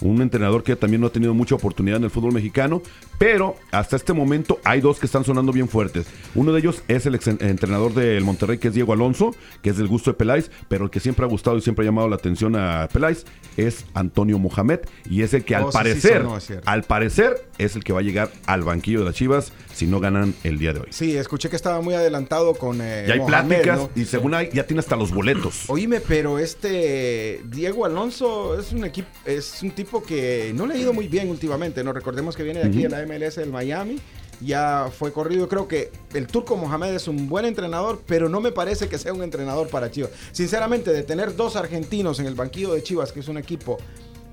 Un 0.00 0.22
entrenador 0.22 0.62
que 0.62 0.76
también 0.76 1.00
no 1.00 1.08
ha 1.08 1.12
tenido 1.12 1.34
mucha 1.34 1.56
oportunidad 1.56 1.96
en 1.98 2.04
el 2.04 2.10
fútbol 2.10 2.32
mexicano, 2.32 2.82
pero 3.18 3.56
hasta 3.72 3.96
este 3.96 4.12
momento 4.12 4.60
hay 4.64 4.80
dos 4.80 4.98
que 4.98 5.06
están 5.06 5.24
sonando 5.24 5.52
bien 5.52 5.68
fuertes. 5.68 6.06
Uno 6.34 6.52
de 6.52 6.60
ellos 6.60 6.82
es 6.88 7.04
el 7.06 7.14
ex 7.14 7.26
entrenador 7.26 7.92
del 7.94 8.24
Monterrey, 8.24 8.58
que 8.58 8.68
es 8.68 8.74
Diego 8.74 8.92
Alonso, 8.92 9.34
que 9.62 9.70
es 9.70 9.76
del 9.76 9.88
gusto 9.88 10.10
de 10.12 10.16
Peláez, 10.16 10.50
pero 10.68 10.84
el 10.84 10.90
que 10.90 11.00
siempre 11.00 11.24
ha 11.24 11.28
gustado 11.28 11.56
y 11.56 11.60
siempre 11.60 11.84
ha 11.84 11.86
llamado 11.86 12.08
la 12.08 12.16
atención 12.16 12.54
a 12.56 12.88
Peláez 12.92 13.24
es 13.56 13.84
Antonio 13.94 14.38
Mohamed, 14.38 14.80
y 15.10 15.22
es 15.22 15.34
el 15.34 15.44
que 15.44 15.56
al 15.56 15.64
Oh, 15.64 15.72
sí, 15.72 15.72
sí 15.72 15.78
parecer, 15.78 16.26
al 16.64 16.82
parecer, 16.84 17.48
es 17.58 17.74
el 17.74 17.82
que 17.84 17.92
va 17.92 17.98
a 18.00 18.02
llegar 18.02 18.30
al 18.46 18.62
banquillo 18.62 19.00
de 19.00 19.06
las 19.06 19.14
Chivas 19.16 19.52
si 19.74 19.86
no 19.86 19.98
ganan 20.00 20.32
el 20.44 20.58
día 20.58 20.72
de 20.72 20.80
hoy. 20.80 20.86
Sí, 20.90 21.16
escuché 21.16 21.50
que 21.50 21.56
estaba 21.56 21.80
muy 21.80 21.94
adelantado 21.94 22.54
con. 22.54 22.80
eh, 22.80 23.04
Ya 23.08 23.14
hay 23.14 23.20
Mohamed, 23.20 23.48
pláticas 23.48 23.78
¿no? 23.78 23.90
y 23.96 24.04
según 24.04 24.34
hay, 24.34 24.48
ya 24.52 24.64
tiene 24.64 24.78
hasta 24.80 24.94
los 24.96 25.10
boletos. 25.12 25.64
Oíme, 25.68 26.00
pero 26.00 26.38
este 26.38 27.40
Diego 27.46 27.84
Alonso 27.84 28.58
es 28.58 28.72
un 28.72 28.84
equipo, 28.84 29.08
es 29.24 29.60
un 29.62 29.72
tipo 29.72 30.02
que 30.02 30.52
no 30.54 30.66
le 30.66 30.74
ha 30.74 30.78
ido 30.78 30.92
muy 30.92 31.08
bien 31.08 31.28
últimamente, 31.28 31.82
¿no? 31.82 31.92
Recordemos 31.92 32.36
que 32.36 32.44
viene 32.44 32.60
de 32.60 32.66
aquí 32.68 32.82
de 32.84 32.88
la 32.88 32.98
MLS 33.08 33.36
del 33.36 33.50
Miami. 33.50 33.98
Ya 34.40 34.88
fue 34.96 35.12
corrido. 35.12 35.48
Creo 35.48 35.66
que 35.66 35.90
el 36.14 36.28
turco 36.28 36.56
Mohamed 36.56 36.94
es 36.94 37.08
un 37.08 37.28
buen 37.28 37.44
entrenador, 37.44 38.02
pero 38.06 38.28
no 38.28 38.40
me 38.40 38.52
parece 38.52 38.88
que 38.88 38.98
sea 38.98 39.12
un 39.12 39.22
entrenador 39.22 39.68
para 39.68 39.90
Chivas. 39.90 40.10
Sinceramente, 40.30 40.92
de 40.92 41.02
tener 41.02 41.34
dos 41.34 41.56
argentinos 41.56 42.20
en 42.20 42.26
el 42.26 42.34
banquillo 42.34 42.72
de 42.72 42.82
Chivas, 42.82 43.10
que 43.10 43.20
es 43.20 43.28
un 43.28 43.38
equipo 43.38 43.78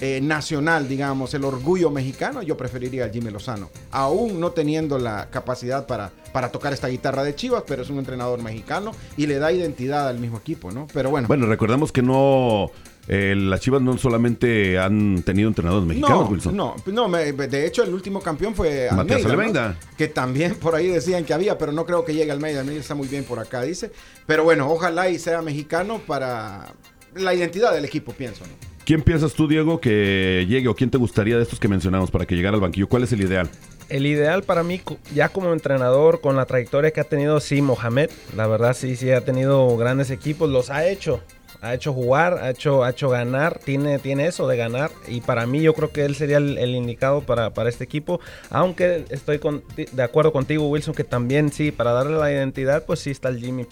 eh, 0.02 0.20
nacional, 0.22 0.90
digamos, 0.90 1.34
el 1.36 1.46
orgullo 1.46 1.90
mexicano, 1.90 2.42
yo 2.42 2.58
preferiría 2.58 3.06
al 3.06 3.12
Jimmy 3.12 3.32
Lozano. 3.32 3.70
Aún 3.92 4.42
no 4.42 4.52
teniendo 4.52 5.00
la 5.00 5.30
capacidad 5.30 5.88
para, 5.88 6.12
para 6.34 6.52
tocar 6.52 6.74
esta 6.74 6.90
guitarra 6.90 7.24
de 7.24 7.34
Chivas, 7.34 7.64
pero 7.66 7.82
es 7.82 7.90
un 7.90 8.00
entrenador 8.00 8.44
mexicano 8.44 8.92
y 9.16 9.26
le 9.26 9.40
da 9.40 9.54
identidad 9.54 10.10
al 10.10 10.20
mismo 10.20 10.38
equipo, 10.38 10.70
¿no? 10.70 10.88
Pero 10.94 11.12
bueno. 11.12 11.30
Bueno, 11.30 11.46
recordemos 11.46 11.94
que 11.94 12.02
no. 12.02 12.72
Eh, 13.08 13.36
las 13.38 13.60
Chivas 13.62 13.82
no 13.82 13.98
solamente 13.98 14.80
han 14.80 15.22
tenido 15.24 15.48
entrenadores 15.48 15.88
mexicanos, 15.88 16.22
no, 16.24 16.28
Wilson. 16.28 16.56
no, 16.56 16.76
no, 16.88 17.08
me- 17.08 17.32
de 17.34 17.66
hecho 17.68 17.84
el 17.84 17.94
último 17.94 18.20
campeón 18.22 18.56
fue 18.56 18.88
Matías 18.92 19.24
Almeida, 19.26 19.28
¿no? 19.28 19.42
Almeida. 19.42 19.80
que 19.98 20.08
también 20.08 20.56
por 20.56 20.76
ahí 20.76 20.88
decían 20.88 21.24
que 21.24 21.34
había, 21.34 21.58
pero 21.58 21.72
no 21.72 21.86
creo 21.86 22.04
que 22.04 22.14
llegue 22.14 22.32
Almeida, 22.32 22.62
Almeida 22.62 22.80
está 22.82 22.96
muy 22.96 23.08
bien 23.08 23.24
por 23.24 23.40
acá, 23.40 23.62
dice, 23.62 23.92
pero 24.26 24.44
bueno, 24.44 24.70
ojalá 24.72 25.10
y 25.10 25.20
sea 25.20 25.42
mexicano 25.42 26.02
para 26.08 26.74
la 27.16 27.34
identidad 27.34 27.74
del 27.74 27.86
equipo, 27.86 28.12
pienso, 28.14 28.44
¿no? 28.46 28.75
¿Quién 28.86 29.02
piensas 29.02 29.34
tú, 29.34 29.48
Diego, 29.48 29.82
que 29.82 30.46
llegue 30.48 30.68
o 30.68 30.76
quién 30.76 30.92
te 30.92 30.98
gustaría 31.00 31.38
de 31.38 31.44
estos 31.44 31.60
que 31.60 31.68
mencionamos 31.68 32.12
para 32.12 32.26
que 32.28 32.36
llegara 32.36 32.56
al 32.56 32.62
banquillo? 32.62 32.88
¿Cuál 32.88 33.04
es 33.04 33.12
el 33.14 33.22
ideal? 33.22 33.50
El 33.90 34.06
ideal 34.06 34.44
para 34.44 34.62
mí, 34.62 34.80
ya 35.14 35.30
como 35.30 35.52
entrenador, 35.54 36.22
con 36.22 36.36
la 36.36 36.46
trayectoria 36.46 36.92
que 36.92 37.02
ha 37.02 37.04
tenido, 37.06 37.40
sí, 37.40 37.62
Mohamed. 37.64 38.12
La 38.36 38.46
verdad, 38.46 38.76
sí, 38.76 38.96
sí, 38.96 39.12
ha 39.12 39.22
tenido 39.22 39.76
grandes 39.78 40.12
equipos, 40.12 40.50
los 40.52 40.70
ha 40.70 40.88
hecho. 40.88 41.20
Ha 41.62 41.74
hecho 41.74 41.94
jugar, 41.94 42.38
ha 42.44 42.52
hecho, 42.52 42.84
ha 42.84 42.92
hecho 42.92 43.10
ganar, 43.10 43.58
tiene, 43.58 43.98
tiene 43.98 44.28
eso 44.28 44.48
de 44.48 44.56
ganar. 44.56 44.92
Y 45.08 45.22
para 45.22 45.48
mí, 45.48 45.62
yo 45.62 45.74
creo 45.74 45.92
que 45.92 46.06
él 46.06 46.14
sería 46.14 46.38
el, 46.38 46.60
el 46.60 46.76
indicado 46.76 47.22
para, 47.22 47.56
para 47.56 47.70
este 47.70 47.84
equipo. 47.84 48.20
Aunque 48.52 49.06
estoy 49.10 49.40
con- 49.40 49.64
de 49.76 50.04
acuerdo 50.04 50.32
contigo, 50.32 50.68
Wilson, 50.70 50.94
que 50.94 51.04
también 51.04 51.52
sí, 51.52 51.72
para 51.72 51.92
darle 51.92 52.18
la 52.20 52.32
identidad, 52.32 52.86
pues 52.86 53.00
sí 53.00 53.10
está 53.10 53.30
el 53.30 53.40
Jimmy 53.40 53.66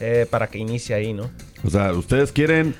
eh, 0.00 0.26
para 0.28 0.48
que 0.48 0.58
inicie 0.58 0.96
ahí, 0.96 1.12
¿no? 1.12 1.30
O 1.64 1.70
sea, 1.70 1.92
ustedes 1.92 2.32
quieren. 2.32 2.74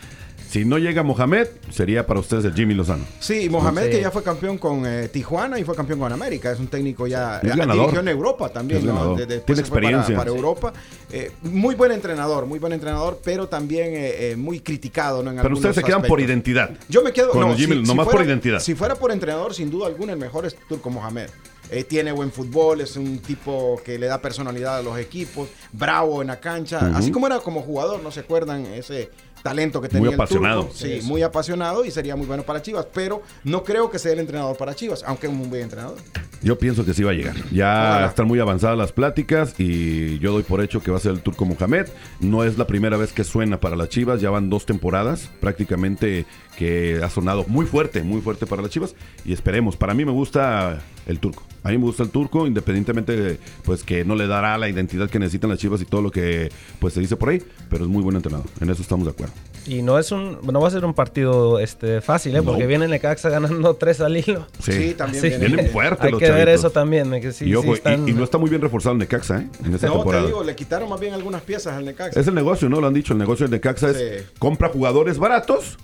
Si 0.56 0.64
no 0.64 0.78
llega 0.78 1.02
Mohamed, 1.02 1.48
sería 1.70 2.06
para 2.06 2.18
ustedes 2.18 2.46
el 2.46 2.54
Jimmy 2.54 2.72
Lozano. 2.72 3.04
Sí, 3.20 3.50
Mohamed 3.50 3.84
Sí. 3.84 3.90
que 3.90 4.00
ya 4.00 4.10
fue 4.10 4.22
campeón 4.22 4.56
con 4.56 4.86
eh, 4.86 5.08
Tijuana 5.08 5.58
y 5.58 5.64
fue 5.64 5.76
campeón 5.76 5.98
con 5.98 6.10
América. 6.10 6.50
Es 6.50 6.58
un 6.58 6.68
técnico 6.68 7.06
ya. 7.06 7.40
Es 7.40 7.44
eh, 7.44 7.48
ganador. 7.48 7.74
Dirigió 7.90 8.00
en 8.00 8.08
Europa 8.08 8.48
también. 8.48 8.86
¿no? 8.86 9.16
De- 9.16 9.26
después 9.26 9.44
Tiene 9.44 9.62
fue 9.68 9.82
para- 9.82 9.86
experiencia. 10.00 10.16
Para, 10.16 10.30
Sí. 10.30 10.36
Europa. 10.38 10.72
Eh, 11.12 11.30
muy 11.42 11.74
buen 11.74 11.92
entrenador, 11.92 12.46
muy 12.46 12.58
buen 12.58 12.72
entrenador, 12.72 13.20
pero 13.22 13.48
también 13.50 13.88
eh, 13.88 14.30
eh, 14.30 14.36
muy 14.36 14.60
criticado. 14.60 15.22
¿no? 15.22 15.30
En 15.30 15.36
Pero 15.42 15.54
ustedes 15.56 15.74
se 15.74 15.82
quedan 15.82 16.00
por 16.00 16.18
aspectos. 16.20 16.26
identidad. 16.26 16.70
Yo 16.88 17.02
me 17.02 17.12
quedo 17.12 17.32
Con 17.32 17.42
no, 17.50 17.54
Jimmy, 17.54 17.82
nomás 17.82 18.08
por 18.08 18.24
identidad. 18.24 18.58
Si 18.60 18.74
fuera 18.74 18.94
por 18.94 19.12
entrenador, 19.12 19.52
sin 19.52 19.70
duda 19.70 19.88
alguna, 19.88 20.14
el 20.14 20.18
mejor 20.18 20.46
es 20.46 20.56
Turco 20.70 20.88
Mohamed. 20.88 21.28
Eh, 21.70 21.84
tiene 21.84 22.12
buen 22.12 22.30
fútbol, 22.32 22.80
es 22.80 22.96
un 22.96 23.18
tipo 23.18 23.78
que 23.84 23.98
le 23.98 24.06
da 24.06 24.22
personalidad 24.22 24.78
a 24.78 24.82
los 24.82 24.96
equipos, 24.98 25.48
bravo 25.72 26.22
en 26.22 26.28
la 26.28 26.38
cancha, 26.40 26.78
Ujú. 26.78 26.96
así 26.96 27.10
como 27.10 27.26
era 27.26 27.40
como 27.40 27.60
jugador, 27.60 28.00
¿no 28.02 28.10
se 28.12 28.20
acuerdan? 28.20 28.64
Ese 28.66 29.10
talento 29.42 29.80
que 29.80 29.88
tenía 29.88 30.00
Muy 30.00 30.08
el 30.08 30.16
Turco. 30.16 30.22
apasionado. 30.24 30.70
Sí, 30.74 31.00
muy 31.04 31.22
apasionado 31.22 31.84
y 31.84 31.90
sería 31.90 32.16
muy 32.16 32.26
bueno 32.26 32.42
para 32.42 32.62
Chivas, 32.62 32.86
pero 32.92 33.22
no 33.44 33.62
creo 33.64 33.90
que 33.90 33.98
sea 33.98 34.12
el 34.12 34.18
entrenador 34.18 34.56
para 34.56 34.74
Chivas, 34.74 35.02
aunque 35.06 35.26
es 35.26 35.32
un 35.32 35.48
buen 35.48 35.62
entrenador. 35.62 35.96
Yo 36.42 36.58
pienso 36.58 36.84
que 36.84 36.92
sí 36.94 37.02
va 37.02 37.12
a 37.12 37.14
llegar. 37.14 37.34
Ya 37.50 37.90
Ojalá. 37.90 38.06
están 38.08 38.26
muy 38.26 38.38
avanzadas 38.40 38.76
las 38.76 38.92
pláticas 38.92 39.54
y 39.58 40.18
yo 40.18 40.32
doy 40.32 40.42
por 40.42 40.60
hecho 40.62 40.82
que 40.82 40.90
va 40.90 40.98
a 40.98 41.00
ser 41.00 41.12
el 41.12 41.20
Turco 41.20 41.44
Mohamed. 41.44 41.86
No 42.20 42.44
es 42.44 42.58
la 42.58 42.66
primera 42.66 42.96
vez 42.96 43.12
que 43.12 43.24
suena 43.24 43.58
para 43.58 43.74
las 43.76 43.88
Chivas, 43.88 44.20
ya 44.20 44.30
van 44.30 44.50
dos 44.50 44.66
temporadas 44.66 45.30
prácticamente 45.40 46.26
que 46.56 47.00
ha 47.02 47.10
sonado 47.10 47.44
muy 47.48 47.66
fuerte, 47.66 48.02
muy 48.02 48.20
fuerte 48.20 48.46
para 48.46 48.62
las 48.62 48.70
Chivas 48.70 48.94
y 49.24 49.32
esperemos. 49.32 49.76
Para 49.76 49.94
mí 49.94 50.04
me 50.04 50.12
gusta 50.12 50.80
el 51.06 51.18
Turco. 51.20 51.42
A 51.62 51.70
mí 51.70 51.78
me 51.78 51.84
gusta 51.84 52.02
el 52.04 52.10
Turco, 52.10 52.46
independientemente 52.46 53.16
de, 53.16 53.38
pues 53.64 53.82
que 53.82 54.04
no 54.04 54.14
le 54.14 54.26
dará 54.26 54.56
la 54.56 54.68
identidad 54.68 55.10
que 55.10 55.18
necesitan 55.18 55.50
las 55.50 55.58
Chivas 55.58 55.80
y 55.80 55.84
todo 55.84 56.00
lo 56.02 56.10
que 56.10 56.50
pues 56.78 56.94
se 56.94 57.00
dice 57.00 57.16
por 57.16 57.28
ahí, 57.30 57.42
pero 57.68 57.84
es 57.84 57.90
muy 57.90 58.02
buen 58.02 58.16
entrenador. 58.16 58.46
En 58.60 58.70
eso 58.70 58.82
estamos 58.82 59.04
de 59.06 59.10
acuerdo. 59.12 59.32
Y 59.66 59.82
no 59.82 59.98
es 59.98 60.12
un, 60.12 60.38
no 60.44 60.60
va 60.60 60.68
a 60.68 60.70
ser 60.70 60.84
un 60.84 60.94
partido 60.94 61.58
este 61.58 62.00
fácil, 62.00 62.36
¿eh? 62.36 62.42
porque 62.42 62.66
viene 62.68 62.86
Necaxa 62.86 63.28
ganando 63.30 63.74
tres 63.78 64.00
al 64.00 64.16
hilo. 64.16 64.46
Sí, 64.60 64.94
también 64.96 65.22
Sí. 65.22 65.28
viene- 65.30 65.46
Vienen 65.48 65.70
fuertes 65.72 66.04
Hay 66.04 66.12
los 66.12 66.20
que 66.20 66.30
ver 66.30 66.48
eso 66.48 66.70
también, 66.70 67.10
que 67.20 67.32
sí, 67.32 67.46
y, 67.46 67.54
ojo, 67.56 67.64
sí 67.64 67.70
y- 67.70 67.74
están- 67.74 68.08
y, 68.08 68.12
no 68.12 68.22
está 68.22 68.38
muy 68.38 68.48
bien 68.48 68.62
reforzado 68.62 68.92
el 68.92 68.98
Necaxa, 69.00 69.40
¿eh? 69.40 69.48
En 69.64 69.74
esta 69.74 69.88
No, 69.88 69.94
temporada. 69.94 70.22
te 70.22 70.28
digo, 70.28 70.44
le 70.44 70.54
quitaron 70.54 70.88
más 70.88 71.00
bien 71.00 71.14
algunas 71.14 71.42
piezas 71.42 71.74
al 71.74 71.84
Necaxa. 71.84 72.20
Es 72.20 72.28
el 72.28 72.34
negocio, 72.36 72.68
¿no? 72.68 72.80
Lo 72.80 72.86
han 72.86 72.94
dicho. 72.94 73.12
El 73.12 73.18
negocio 73.18 73.46
de 73.48 73.56
Necaxa 73.56 73.90
es 73.90 74.24
compra 74.38 74.68
jugadores 74.68 75.18
baratos 75.18 75.78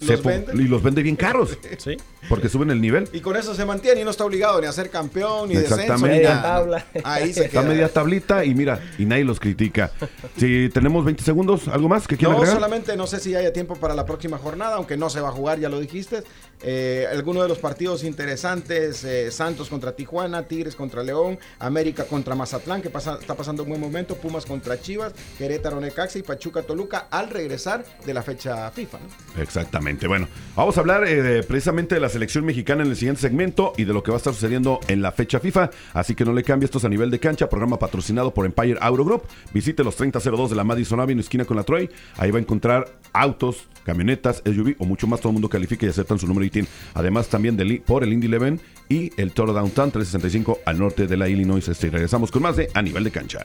Los 0.00 0.20
se 0.20 0.28
vende. 0.28 0.52
y 0.54 0.68
los 0.68 0.82
vende 0.82 1.02
bien 1.02 1.16
caros. 1.16 1.56
Sí. 1.78 1.96
Porque 2.28 2.48
suben 2.48 2.70
el 2.70 2.80
nivel. 2.80 3.08
Y 3.12 3.20
con 3.20 3.36
eso 3.36 3.54
se 3.54 3.64
mantiene 3.64 4.00
y 4.00 4.04
no 4.04 4.10
está 4.10 4.24
obligado 4.24 4.60
ni 4.60 4.66
a 4.66 4.72
ser 4.72 4.90
campeón, 4.90 5.48
ni 5.48 5.54
descenso, 5.54 5.76
ni 5.76 5.82
Exactamente. 5.84 6.24
nada. 6.24 6.34
Media 6.34 6.42
tabla. 6.42 6.86
Ahí 7.04 7.32
se 7.32 7.46
Está 7.46 7.62
media 7.62 7.88
tablita 7.88 8.44
y 8.44 8.54
mira, 8.54 8.80
y 8.98 9.06
nadie 9.06 9.24
los 9.24 9.40
critica. 9.40 9.90
Si 10.36 10.68
tenemos 10.70 11.04
20 11.04 11.22
segundos, 11.22 11.68
¿algo 11.68 11.88
más 11.88 12.06
que 12.06 12.16
quieran 12.16 12.32
No, 12.32 12.38
agregar? 12.38 12.56
solamente 12.56 12.96
no 12.96 13.06
sé 13.06 13.20
si 13.20 13.34
haya 13.34 13.52
tiempo 13.52 13.76
para 13.76 13.94
la 13.94 14.04
próxima 14.04 14.36
jornada, 14.38 14.74
aunque 14.76 14.96
no 14.96 15.08
se 15.10 15.20
va 15.20 15.28
a 15.28 15.32
jugar, 15.32 15.58
ya 15.58 15.68
lo 15.68 15.80
dijiste. 15.80 16.22
Eh, 16.62 17.06
algunos 17.10 17.42
de 17.42 17.48
los 17.48 17.58
partidos 17.58 18.04
interesantes, 18.04 19.04
eh, 19.04 19.30
Santos 19.30 19.68
contra 19.68 19.92
Tijuana, 19.92 20.44
Tigres 20.44 20.74
contra 20.74 21.02
León, 21.02 21.38
América 21.58 22.04
contra 22.04 22.34
Mazatlán, 22.34 22.82
que 22.82 22.88
está 22.88 23.34
pasando 23.36 23.62
un 23.62 23.68
buen 23.68 23.80
momento, 23.80 24.16
Pumas 24.16 24.44
contra 24.44 24.80
Chivas, 24.80 25.12
Querétaro 25.36 25.80
Necaxa 25.80 26.18
y 26.18 26.22
Pachuca 26.22 26.62
Toluca 26.62 27.06
al 27.10 27.30
regresar 27.30 27.84
de 28.04 28.14
la 28.14 28.22
fecha 28.22 28.70
FIFA. 28.70 28.98
Exactamente. 29.40 30.06
Bueno, 30.08 30.28
vamos 30.56 30.76
a 30.76 30.80
hablar 30.80 31.04
eh, 31.06 31.42
precisamente 31.42 31.94
de 31.94 32.00
la 32.00 32.08
selección 32.08 32.44
mexicana 32.44 32.82
en 32.82 32.90
el 32.90 32.96
siguiente 32.96 33.20
segmento 33.20 33.72
y 33.76 33.84
de 33.84 33.92
lo 33.92 34.02
que 34.02 34.10
va 34.10 34.16
a 34.16 34.18
estar 34.18 34.34
sucediendo 34.34 34.80
en 34.88 35.02
la 35.02 35.12
fecha 35.12 35.38
FIFA. 35.40 35.70
Así 35.92 36.14
que 36.14 36.24
no 36.24 36.32
le 36.32 36.42
cambie, 36.42 36.64
esto 36.64 36.78
es 36.78 36.84
a 36.84 36.88
nivel 36.88 37.10
de 37.10 37.20
cancha, 37.20 37.48
programa 37.48 37.78
patrocinado 37.78 38.34
por 38.34 38.46
Empire 38.46 38.78
Auto 38.80 39.04
Group. 39.04 39.22
Visite 39.52 39.84
los 39.84 39.96
3002 39.96 40.50
de 40.50 40.56
la 40.56 40.64
Madison 40.64 41.00
Avenue, 41.00 41.20
esquina 41.20 41.44
con 41.44 41.56
la 41.56 41.62
Troy. 41.62 41.88
Ahí 42.16 42.30
va 42.30 42.38
a 42.38 42.42
encontrar 42.42 42.86
autos, 43.12 43.68
camionetas, 43.84 44.42
SUV 44.44 44.74
o 44.78 44.84
mucho 44.84 45.06
más. 45.06 45.20
Todo 45.20 45.30
el 45.30 45.34
mundo 45.34 45.48
califica 45.48 45.86
y 45.86 45.88
aceptan 45.88 46.18
su 46.18 46.26
número 46.26 46.47
Además, 46.94 47.28
también 47.28 47.56
por 47.84 48.04
el 48.04 48.12
Indy 48.12 48.34
11 48.34 48.64
y 48.88 49.12
el 49.16 49.32
Toro 49.32 49.52
Downtown 49.52 49.90
365 49.90 50.60
al 50.64 50.78
norte 50.78 51.06
de 51.06 51.16
la 51.16 51.28
Illinois. 51.28 51.66
Regresamos 51.66 52.30
con 52.30 52.42
más 52.42 52.56
de 52.56 52.70
A 52.74 52.82
Nivel 52.82 53.04
de 53.04 53.10
Cancha. 53.10 53.44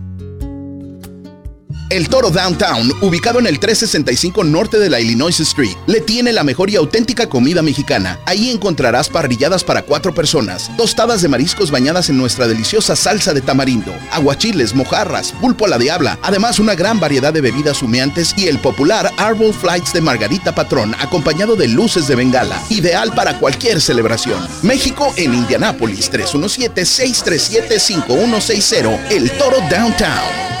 El 1.91 2.07
Toro 2.07 2.31
Downtown, 2.31 2.93
ubicado 3.01 3.39
en 3.39 3.47
el 3.47 3.59
365 3.59 4.45
norte 4.45 4.79
de 4.79 4.89
la 4.89 5.01
Illinois 5.01 5.37
Street, 5.41 5.75
le 5.87 5.99
tiene 5.99 6.31
la 6.31 6.45
mejor 6.45 6.69
y 6.69 6.77
auténtica 6.77 7.27
comida 7.27 7.61
mexicana. 7.61 8.17
Ahí 8.25 8.49
encontrarás 8.49 9.09
parrilladas 9.09 9.65
para 9.65 9.81
cuatro 9.81 10.13
personas, 10.13 10.71
tostadas 10.77 11.21
de 11.21 11.27
mariscos 11.27 11.69
bañadas 11.69 12.09
en 12.09 12.17
nuestra 12.17 12.47
deliciosa 12.47 12.95
salsa 12.95 13.33
de 13.33 13.41
tamarindo, 13.41 13.93
aguachiles, 14.09 14.73
mojarras, 14.73 15.33
pulpo 15.33 15.65
a 15.65 15.67
la 15.67 15.77
diabla, 15.77 16.17
además 16.21 16.59
una 16.59 16.75
gran 16.75 17.01
variedad 17.01 17.33
de 17.33 17.41
bebidas 17.41 17.83
humeantes 17.83 18.33
y 18.37 18.47
el 18.47 18.59
popular 18.59 19.11
Arbol 19.17 19.53
Flights 19.53 19.91
de 19.91 19.99
Margarita 19.99 20.55
Patrón, 20.55 20.95
acompañado 20.97 21.57
de 21.57 21.67
luces 21.67 22.07
de 22.07 22.15
bengala, 22.15 22.63
ideal 22.69 23.11
para 23.13 23.37
cualquier 23.37 23.81
celebración. 23.81 24.39
México 24.61 25.13
en 25.17 25.33
Indianápolis, 25.33 26.09
317-637-5160, 26.09 28.97
El 29.09 29.29
Toro 29.31 29.57
Downtown. 29.69 30.60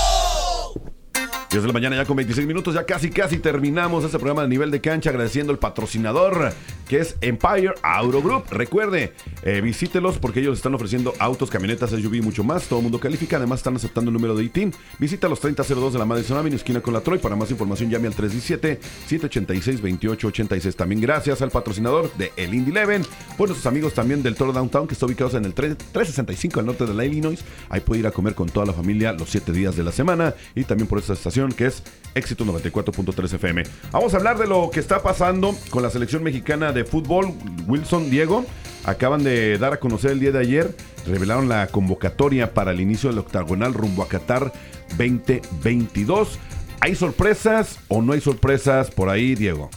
10 1.51 1.63
de 1.63 1.67
la 1.67 1.73
mañana 1.73 1.97
ya 1.97 2.05
con 2.05 2.15
26 2.15 2.47
minutos, 2.47 2.73
ya 2.73 2.85
casi 2.85 3.09
casi 3.09 3.37
terminamos 3.37 4.05
este 4.05 4.17
programa 4.17 4.43
de 4.43 4.47
nivel 4.47 4.71
de 4.71 4.79
cancha 4.79 5.09
agradeciendo 5.09 5.51
el 5.51 5.59
patrocinador 5.59 6.53
que 6.87 6.99
es 6.99 7.17
Empire 7.19 7.73
Auto 7.83 8.21
Group. 8.21 8.45
Recuerde, 8.51 9.11
eh, 9.43 9.59
visítelos 9.61 10.17
porque 10.17 10.39
ellos 10.41 10.57
están 10.57 10.75
ofreciendo 10.75 11.13
autos, 11.19 11.49
camionetas, 11.49 11.91
SUV 11.91 12.15
y 12.15 12.21
mucho 12.21 12.43
más. 12.43 12.67
Todo 12.67 12.79
el 12.79 12.83
mundo 12.83 12.99
califica, 12.99 13.37
además 13.37 13.59
están 13.59 13.77
aceptando 13.77 14.09
el 14.09 14.13
número 14.13 14.35
de 14.35 14.43
ITIN. 14.43 14.73
Visita 14.99 15.29
los 15.29 15.39
3002 15.39 15.93
de 15.93 15.99
la 15.99 16.05
Madison 16.05 16.37
Avenue, 16.37 16.57
esquina 16.57 16.81
con 16.81 16.93
la 16.93 16.99
Troy. 16.99 17.19
Para 17.19 17.37
más 17.37 17.49
información 17.49 17.89
llame 17.89 18.07
al 18.07 18.15
317-786-2886. 18.15 20.75
También 20.75 20.99
gracias 20.99 21.41
al 21.41 21.49
patrocinador 21.49 22.11
de 22.17 22.33
El 22.35 22.53
Indy 22.53 22.73
Leven, 22.73 23.03
por 23.37 23.47
nuestros 23.47 23.67
amigos 23.67 23.93
también 23.93 24.21
del 24.21 24.35
Toro 24.35 24.51
Downtown 24.51 24.85
que 24.85 24.93
está 24.93 25.05
ubicado 25.05 25.37
en 25.37 25.45
el 25.45 25.55
3- 25.55 25.77
365 25.93 26.59
al 26.59 26.65
norte 26.65 26.85
de 26.85 26.93
la 26.93 27.05
Illinois. 27.05 27.39
Ahí 27.69 27.79
puede 27.79 28.01
ir 28.01 28.07
a 28.07 28.11
comer 28.11 28.35
con 28.35 28.49
toda 28.49 28.65
la 28.65 28.73
familia 28.73 29.13
los 29.13 29.29
7 29.29 29.53
días 29.53 29.77
de 29.77 29.83
la 29.83 29.93
semana 29.93 30.35
y 30.55 30.65
también 30.65 30.89
por 30.89 30.99
esta 30.99 31.13
estación 31.13 31.40
que 31.49 31.65
es 31.65 31.83
Éxito 32.13 32.45
94.3 32.45 33.33
FM. 33.33 33.63
Vamos 33.91 34.13
a 34.13 34.17
hablar 34.17 34.37
de 34.37 34.47
lo 34.47 34.69
que 34.69 34.79
está 34.79 35.01
pasando 35.01 35.55
con 35.69 35.81
la 35.81 35.89
selección 35.89 36.23
mexicana 36.23 36.71
de 36.71 36.85
fútbol. 36.85 37.33
Wilson, 37.67 38.09
Diego, 38.09 38.45
acaban 38.83 39.23
de 39.23 39.57
dar 39.57 39.73
a 39.73 39.79
conocer 39.79 40.11
el 40.11 40.19
día 40.19 40.31
de 40.31 40.39
ayer, 40.39 40.75
revelaron 41.07 41.49
la 41.49 41.67
convocatoria 41.67 42.53
para 42.53 42.71
el 42.71 42.81
inicio 42.81 43.09
del 43.09 43.19
octagonal 43.19 43.73
rumbo 43.73 44.03
a 44.03 44.07
Qatar 44.07 44.51
2022. 44.97 46.37
¿Hay 46.81 46.95
sorpresas 46.95 47.79
o 47.87 48.01
no 48.01 48.13
hay 48.13 48.21
sorpresas 48.21 48.91
por 48.91 49.09
ahí, 49.09 49.35
Diego? 49.35 49.69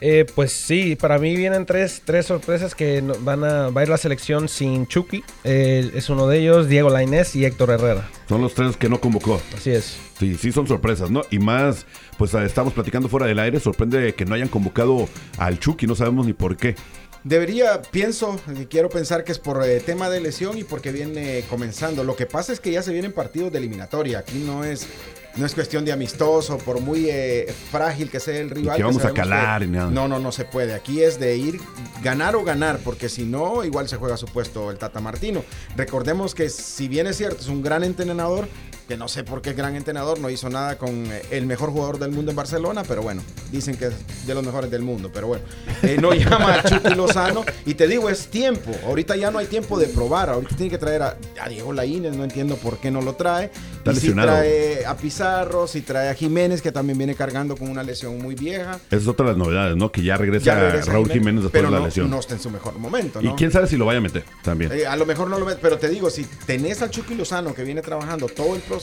Eh, 0.00 0.24
pues 0.34 0.52
sí, 0.52 0.96
para 0.96 1.18
mí 1.18 1.36
vienen 1.36 1.66
tres, 1.66 2.02
tres 2.04 2.26
sorpresas 2.26 2.74
que 2.74 3.02
van 3.20 3.44
a, 3.44 3.68
va 3.68 3.80
a 3.80 3.84
ir 3.84 3.90
la 3.90 3.98
selección 3.98 4.48
sin 4.48 4.86
Chucky. 4.86 5.22
Eh, 5.44 5.90
es 5.94 6.08
uno 6.08 6.26
de 6.26 6.38
ellos, 6.38 6.68
Diego 6.68 6.88
Lainez 6.88 7.36
y 7.36 7.44
Héctor 7.44 7.70
Herrera. 7.70 8.08
Son 8.28 8.40
los 8.40 8.54
tres 8.54 8.76
que 8.76 8.88
no 8.88 9.00
convocó. 9.00 9.40
Así 9.54 9.70
es. 9.70 9.98
Sí, 10.18 10.36
sí 10.36 10.52
son 10.52 10.66
sorpresas, 10.66 11.10
¿no? 11.10 11.22
Y 11.30 11.38
más, 11.38 11.86
pues 12.18 12.34
ah, 12.34 12.44
estamos 12.44 12.72
platicando 12.72 13.08
fuera 13.08 13.26
del 13.26 13.38
aire, 13.38 13.60
sorprende 13.60 14.14
que 14.14 14.24
no 14.24 14.34
hayan 14.34 14.48
convocado 14.48 15.08
al 15.38 15.58
Chucky, 15.58 15.86
no 15.86 15.94
sabemos 15.94 16.26
ni 16.26 16.32
por 16.32 16.56
qué. 16.56 16.76
Debería, 17.22 17.82
pienso, 17.82 18.40
y 18.58 18.64
quiero 18.64 18.88
pensar 18.88 19.24
que 19.24 19.32
es 19.32 19.38
por 19.38 19.62
eh, 19.62 19.80
tema 19.80 20.08
de 20.08 20.20
lesión 20.20 20.56
y 20.56 20.64
porque 20.64 20.90
viene 20.90 21.44
comenzando. 21.50 22.02
Lo 22.02 22.16
que 22.16 22.24
pasa 22.24 22.52
es 22.52 22.60
que 22.60 22.70
ya 22.70 22.82
se 22.82 22.92
vienen 22.92 23.12
partidos 23.12 23.52
de 23.52 23.58
eliminatoria. 23.58 24.20
Aquí 24.20 24.38
no 24.38 24.64
es, 24.64 24.86
no 25.36 25.44
es 25.44 25.54
cuestión 25.54 25.84
de 25.84 25.92
amistoso, 25.92 26.56
por 26.56 26.80
muy 26.80 27.10
eh, 27.10 27.52
frágil 27.70 28.10
que 28.10 28.20
sea 28.20 28.38
el 28.38 28.48
rival. 28.48 28.76
que 28.78 28.82
vamos 28.82 29.04
a 29.04 29.12
calar 29.12 29.62
y 29.62 29.66
nada. 29.66 29.90
No, 29.90 30.08
no, 30.08 30.18
no 30.18 30.32
se 30.32 30.46
puede. 30.46 30.72
Aquí 30.72 31.02
es 31.02 31.20
de 31.20 31.36
ir 31.36 31.60
ganar 32.02 32.36
o 32.36 32.42
ganar, 32.42 32.78
porque 32.82 33.10
si 33.10 33.24
no, 33.24 33.64
igual 33.64 33.86
se 33.86 33.96
juega 33.96 34.16
su 34.16 34.26
puesto 34.26 34.70
el 34.70 34.78
Tata 34.78 35.00
Martino. 35.00 35.44
Recordemos 35.76 36.34
que 36.34 36.48
si 36.48 36.88
bien 36.88 37.06
es 37.06 37.18
cierto, 37.18 37.40
es 37.40 37.48
un 37.48 37.62
gran 37.62 37.84
entrenador, 37.84 38.48
que 38.90 38.96
no 38.96 39.06
sé 39.06 39.22
por 39.22 39.40
qué 39.40 39.52
gran 39.52 39.76
entrenador 39.76 40.18
no 40.18 40.28
hizo 40.30 40.50
nada 40.50 40.76
con 40.76 41.06
eh, 41.12 41.22
el 41.30 41.46
mejor 41.46 41.70
jugador 41.70 42.00
del 42.00 42.10
mundo 42.10 42.32
en 42.32 42.36
Barcelona, 42.36 42.82
pero 42.82 43.02
bueno, 43.02 43.22
dicen 43.52 43.76
que 43.76 43.86
es 43.86 44.26
de 44.26 44.34
los 44.34 44.44
mejores 44.44 44.68
del 44.68 44.82
mundo, 44.82 45.12
pero 45.14 45.28
bueno, 45.28 45.44
eh, 45.84 45.96
no 46.00 46.12
llama 46.14 46.54
a 46.54 46.62
Chucky 46.64 46.96
Lozano 46.96 47.44
y 47.66 47.74
te 47.74 47.86
digo, 47.86 48.10
es 48.10 48.26
tiempo, 48.26 48.72
ahorita 48.84 49.14
ya 49.14 49.30
no 49.30 49.38
hay 49.38 49.46
tiempo 49.46 49.78
de 49.78 49.86
probar, 49.86 50.28
ahorita 50.30 50.56
tiene 50.56 50.70
que 50.70 50.78
traer 50.78 51.02
a, 51.02 51.16
a 51.40 51.48
Diego 51.48 51.72
Laínez, 51.72 52.16
no 52.16 52.24
entiendo 52.24 52.56
por 52.56 52.78
qué 52.78 52.90
no 52.90 53.00
lo 53.00 53.14
trae, 53.14 53.52
Está 53.78 53.92
y 53.92 53.94
si 53.94 54.00
lesionado. 54.08 54.28
trae 54.30 54.84
a 54.84 54.96
Pizarro, 54.96 55.68
si 55.68 55.82
trae 55.82 56.08
a 56.08 56.14
Jiménez, 56.14 56.60
que 56.60 56.72
también 56.72 56.98
viene 56.98 57.14
cargando 57.14 57.56
con 57.56 57.70
una 57.70 57.84
lesión 57.84 58.18
muy 58.18 58.34
vieja. 58.34 58.80
Esa 58.88 58.96
es 58.96 59.06
otra 59.06 59.26
de 59.26 59.32
las 59.32 59.38
novedades, 59.38 59.76
¿no? 59.76 59.92
Que 59.92 60.02
ya 60.02 60.16
regresa, 60.16 60.46
Ya 60.46 60.54
regresa 60.60 60.90
Raúl 60.90 61.08
Jiménez 61.12 61.44
después 61.44 61.52
pero 61.52 61.68
de 61.68 61.72
la 61.74 61.78
no, 61.78 61.86
lesión. 61.86 62.10
no 62.10 62.18
está 62.18 62.34
en 62.34 62.40
su 62.40 62.50
mejor 62.50 62.76
momento, 62.76 63.20
y 63.22 63.26
¿no? 63.26 63.36
quién 63.36 63.52
sabe 63.52 63.68
si 63.68 63.76
lo 63.76 63.86
vaya 63.86 63.98
a 63.98 64.02
meter 64.02 64.24
también. 64.42 64.72
Eh, 64.72 64.84
a 64.84 64.96
lo 64.96 65.06
mejor 65.06 65.30
no 65.30 65.38
lo 65.38 65.46
ves, 65.46 65.58
pero 65.62 65.78
te 65.78 65.88
digo, 65.88 66.10
si 66.10 66.24
tenés 66.44 66.82
al 66.82 66.90
Chucky 66.90 67.14
Lozano 67.14 67.54
que 67.54 67.62
viene 67.62 67.82
trabajando 67.82 68.26
todo 68.26 68.56
el 68.56 68.60
proceso, 68.62 68.79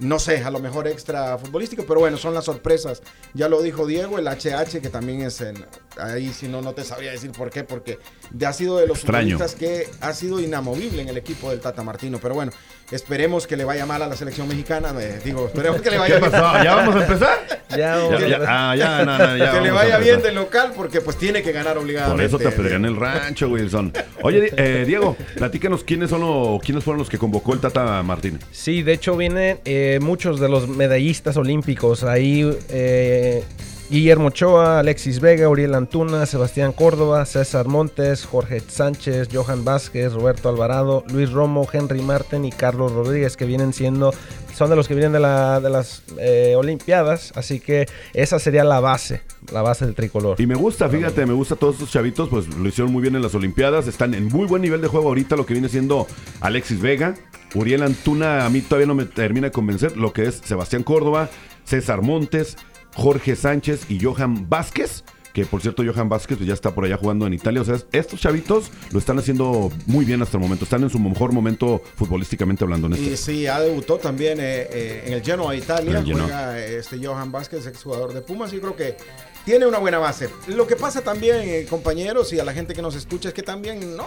no 0.00 0.18
sé, 0.18 0.42
a 0.42 0.50
lo 0.50 0.58
mejor 0.58 0.88
extra 0.88 1.38
futbolístico, 1.38 1.84
pero 1.86 2.00
bueno, 2.00 2.16
son 2.16 2.34
las 2.34 2.44
sorpresas. 2.44 3.00
Ya 3.32 3.48
lo 3.48 3.62
dijo 3.62 3.86
Diego, 3.86 4.18
el 4.18 4.26
HH, 4.26 4.80
que 4.80 4.88
también 4.90 5.22
es 5.22 5.40
en, 5.40 5.64
ahí 5.96 6.32
si 6.32 6.48
no, 6.48 6.60
no 6.62 6.74
te 6.74 6.84
sabría 6.84 7.12
decir 7.12 7.30
por 7.30 7.50
qué, 7.50 7.62
porque 7.62 7.98
ha 8.44 8.52
sido 8.52 8.78
de 8.78 8.86
los 8.86 8.98
Extraño. 8.98 9.38
futbolistas 9.38 9.54
que 9.54 9.88
ha 10.00 10.12
sido 10.12 10.40
inamovible 10.40 11.02
en 11.02 11.08
el 11.08 11.16
equipo 11.16 11.50
del 11.50 11.60
Tata 11.60 11.82
Martino. 11.82 12.18
Pero 12.20 12.34
bueno, 12.34 12.50
esperemos 12.90 13.46
que 13.46 13.56
le 13.56 13.64
vaya 13.64 13.86
mal 13.86 14.02
a 14.02 14.06
la 14.06 14.16
selección 14.16 14.46
mexicana. 14.48 14.92
eh, 15.00 15.20
digo, 15.24 15.46
esperemos 15.46 15.80
que 15.80 15.90
le 15.90 15.98
vaya 15.98 16.14
¿Qué 16.20 16.28
bien. 16.28 16.42
¿Ya 16.64 16.74
vamos 16.76 16.96
a 16.96 17.00
empezar? 17.02 17.38
Ya, 17.70 17.76
Ya, 18.18 18.28
ya, 18.28 18.40
ah, 18.46 18.76
ya, 18.76 19.04
no, 19.04 19.18
no, 19.18 19.36
ya 19.36 19.52
que 19.54 19.60
le 19.60 19.70
vaya 19.70 19.98
bien 19.98 20.22
del 20.22 20.34
local, 20.36 20.72
porque 20.76 21.00
pues 21.00 21.16
tiene 21.16 21.42
que 21.42 21.50
ganar 21.52 21.74
Por 21.74 21.82
obligadamente. 21.82 22.24
eso 22.26 22.38
te 22.38 22.48
apedrean 22.48 22.84
el 22.84 22.96
rancho, 22.96 23.48
Wilson. 23.48 23.92
Oye, 24.22 24.52
eh, 24.56 24.84
Diego, 24.86 25.16
platícanos 25.36 25.82
quiénes 25.84 26.10
son 26.10 26.20
los, 26.20 26.62
quiénes 26.62 26.84
fueron 26.84 26.98
los 26.98 27.08
que 27.08 27.18
convocó 27.18 27.54
el 27.54 27.60
Tata 27.60 28.02
Martínez. 28.02 28.42
Sí, 28.52 28.82
de 28.82 28.92
hecho 28.92 29.16
vienen 29.16 29.60
eh, 29.64 29.98
muchos 30.00 30.38
de 30.40 30.48
los 30.48 30.68
medallistas 30.68 31.36
olímpicos. 31.36 32.04
Ahí 32.04 32.48
eh, 32.68 33.42
Guillermo 33.90 34.28
Ochoa, 34.28 34.80
Alexis 34.80 35.20
Vega, 35.20 35.48
Uriel 35.48 35.74
Antuna, 35.74 36.24
Sebastián 36.26 36.72
Córdoba, 36.72 37.24
César 37.26 37.66
Montes, 37.68 38.24
Jorge 38.24 38.60
Sánchez, 38.60 39.28
Johan 39.32 39.64
Vázquez, 39.64 40.14
Roberto 40.14 40.48
Alvarado, 40.48 41.04
Luis 41.12 41.30
Romo, 41.30 41.68
Henry 41.70 42.00
Marten 42.00 42.44
y 42.46 42.50
Carlos 42.50 42.92
Rodríguez, 42.92 43.36
que 43.36 43.44
vienen 43.44 43.72
siendo, 43.74 44.12
son 44.54 44.70
de 44.70 44.76
los 44.76 44.88
que 44.88 44.94
vienen 44.94 45.12
de, 45.12 45.20
la- 45.20 45.60
de 45.60 45.68
las 45.68 46.02
eh, 46.18 46.54
Olimpiadas. 46.56 47.32
Así 47.36 47.60
que 47.60 47.86
esa 48.14 48.38
sería 48.38 48.64
la 48.64 48.80
base, 48.80 49.20
la 49.52 49.60
base 49.60 49.84
del 49.84 49.94
tricolor. 49.94 50.40
Y 50.40 50.46
me 50.46 50.54
gusta, 50.54 50.88
fíjate, 50.88 51.26
me 51.26 51.34
gusta 51.34 51.54
todos 51.54 51.74
estos 51.74 51.90
chavitos, 51.92 52.30
pues 52.30 52.48
lo 52.48 52.66
hicieron 52.66 52.90
muy 52.90 53.02
bien 53.02 53.14
en 53.16 53.22
las 53.22 53.34
Olimpiadas, 53.34 53.86
están 53.86 54.14
en 54.14 54.26
muy 54.28 54.46
buen 54.46 54.62
nivel 54.62 54.80
de 54.80 54.88
juego 54.88 55.08
ahorita, 55.08 55.36
lo 55.36 55.44
que 55.44 55.52
viene 55.52 55.68
siendo 55.68 56.06
Alexis 56.40 56.80
Vega, 56.80 57.14
Uriel 57.54 57.82
Antuna, 57.82 58.46
a 58.46 58.50
mí 58.50 58.62
todavía 58.62 58.86
no 58.86 58.94
me 58.94 59.04
termina 59.04 59.48
de 59.48 59.52
convencer, 59.52 59.96
lo 59.98 60.12
que 60.14 60.24
es 60.26 60.40
Sebastián 60.42 60.82
Córdoba, 60.82 61.28
César 61.64 62.02
Montes, 62.02 62.56
Jorge 62.94 63.36
Sánchez 63.36 63.90
y 63.90 64.02
Johan 64.02 64.48
Vázquez, 64.48 65.04
que 65.32 65.44
por 65.44 65.60
cierto 65.60 65.82
Johan 65.84 66.08
Vázquez 66.08 66.38
ya 66.38 66.54
está 66.54 66.74
por 66.74 66.84
allá 66.84 66.96
jugando 66.96 67.26
en 67.26 67.34
Italia, 67.34 67.60
o 67.60 67.64
sea, 67.64 67.76
estos 67.90 68.20
chavitos 68.20 68.70
lo 68.92 69.00
están 69.00 69.18
haciendo 69.18 69.72
muy 69.86 70.04
bien 70.04 70.22
hasta 70.22 70.36
el 70.36 70.42
momento, 70.42 70.64
están 70.64 70.84
en 70.84 70.90
su 70.90 70.98
mejor 71.00 71.32
momento 71.32 71.82
futbolísticamente 71.96 72.62
hablando 72.62 72.86
en 72.86 72.94
Y 73.02 73.08
esto. 73.08 73.26
sí, 73.32 73.46
ha 73.48 73.58
debutado 73.60 73.98
también 73.98 74.38
eh, 74.38 74.68
eh, 74.70 75.02
en 75.06 75.12
el 75.14 75.22
Genoa 75.22 75.56
Italia. 75.56 75.90
En 75.90 75.96
el 75.96 76.04
Genoa. 76.04 76.22
Juega 76.22 76.58
este 76.64 77.04
Johan 77.04 77.32
Vázquez, 77.32 77.66
exjugador 77.66 78.14
de 78.14 78.20
Pumas. 78.20 78.52
Y 78.52 78.58
creo 78.58 78.76
que 78.76 78.96
tiene 79.44 79.66
una 79.66 79.78
buena 79.78 79.98
base. 79.98 80.30
Lo 80.46 80.68
que 80.68 80.76
pasa 80.76 81.00
también, 81.00 81.40
eh, 81.40 81.66
compañeros, 81.68 82.32
y 82.32 82.38
a 82.38 82.44
la 82.44 82.52
gente 82.52 82.72
que 82.72 82.82
nos 82.82 82.94
escucha, 82.94 83.28
es 83.28 83.34
que 83.34 83.42
también 83.42 83.96
no. 83.96 84.06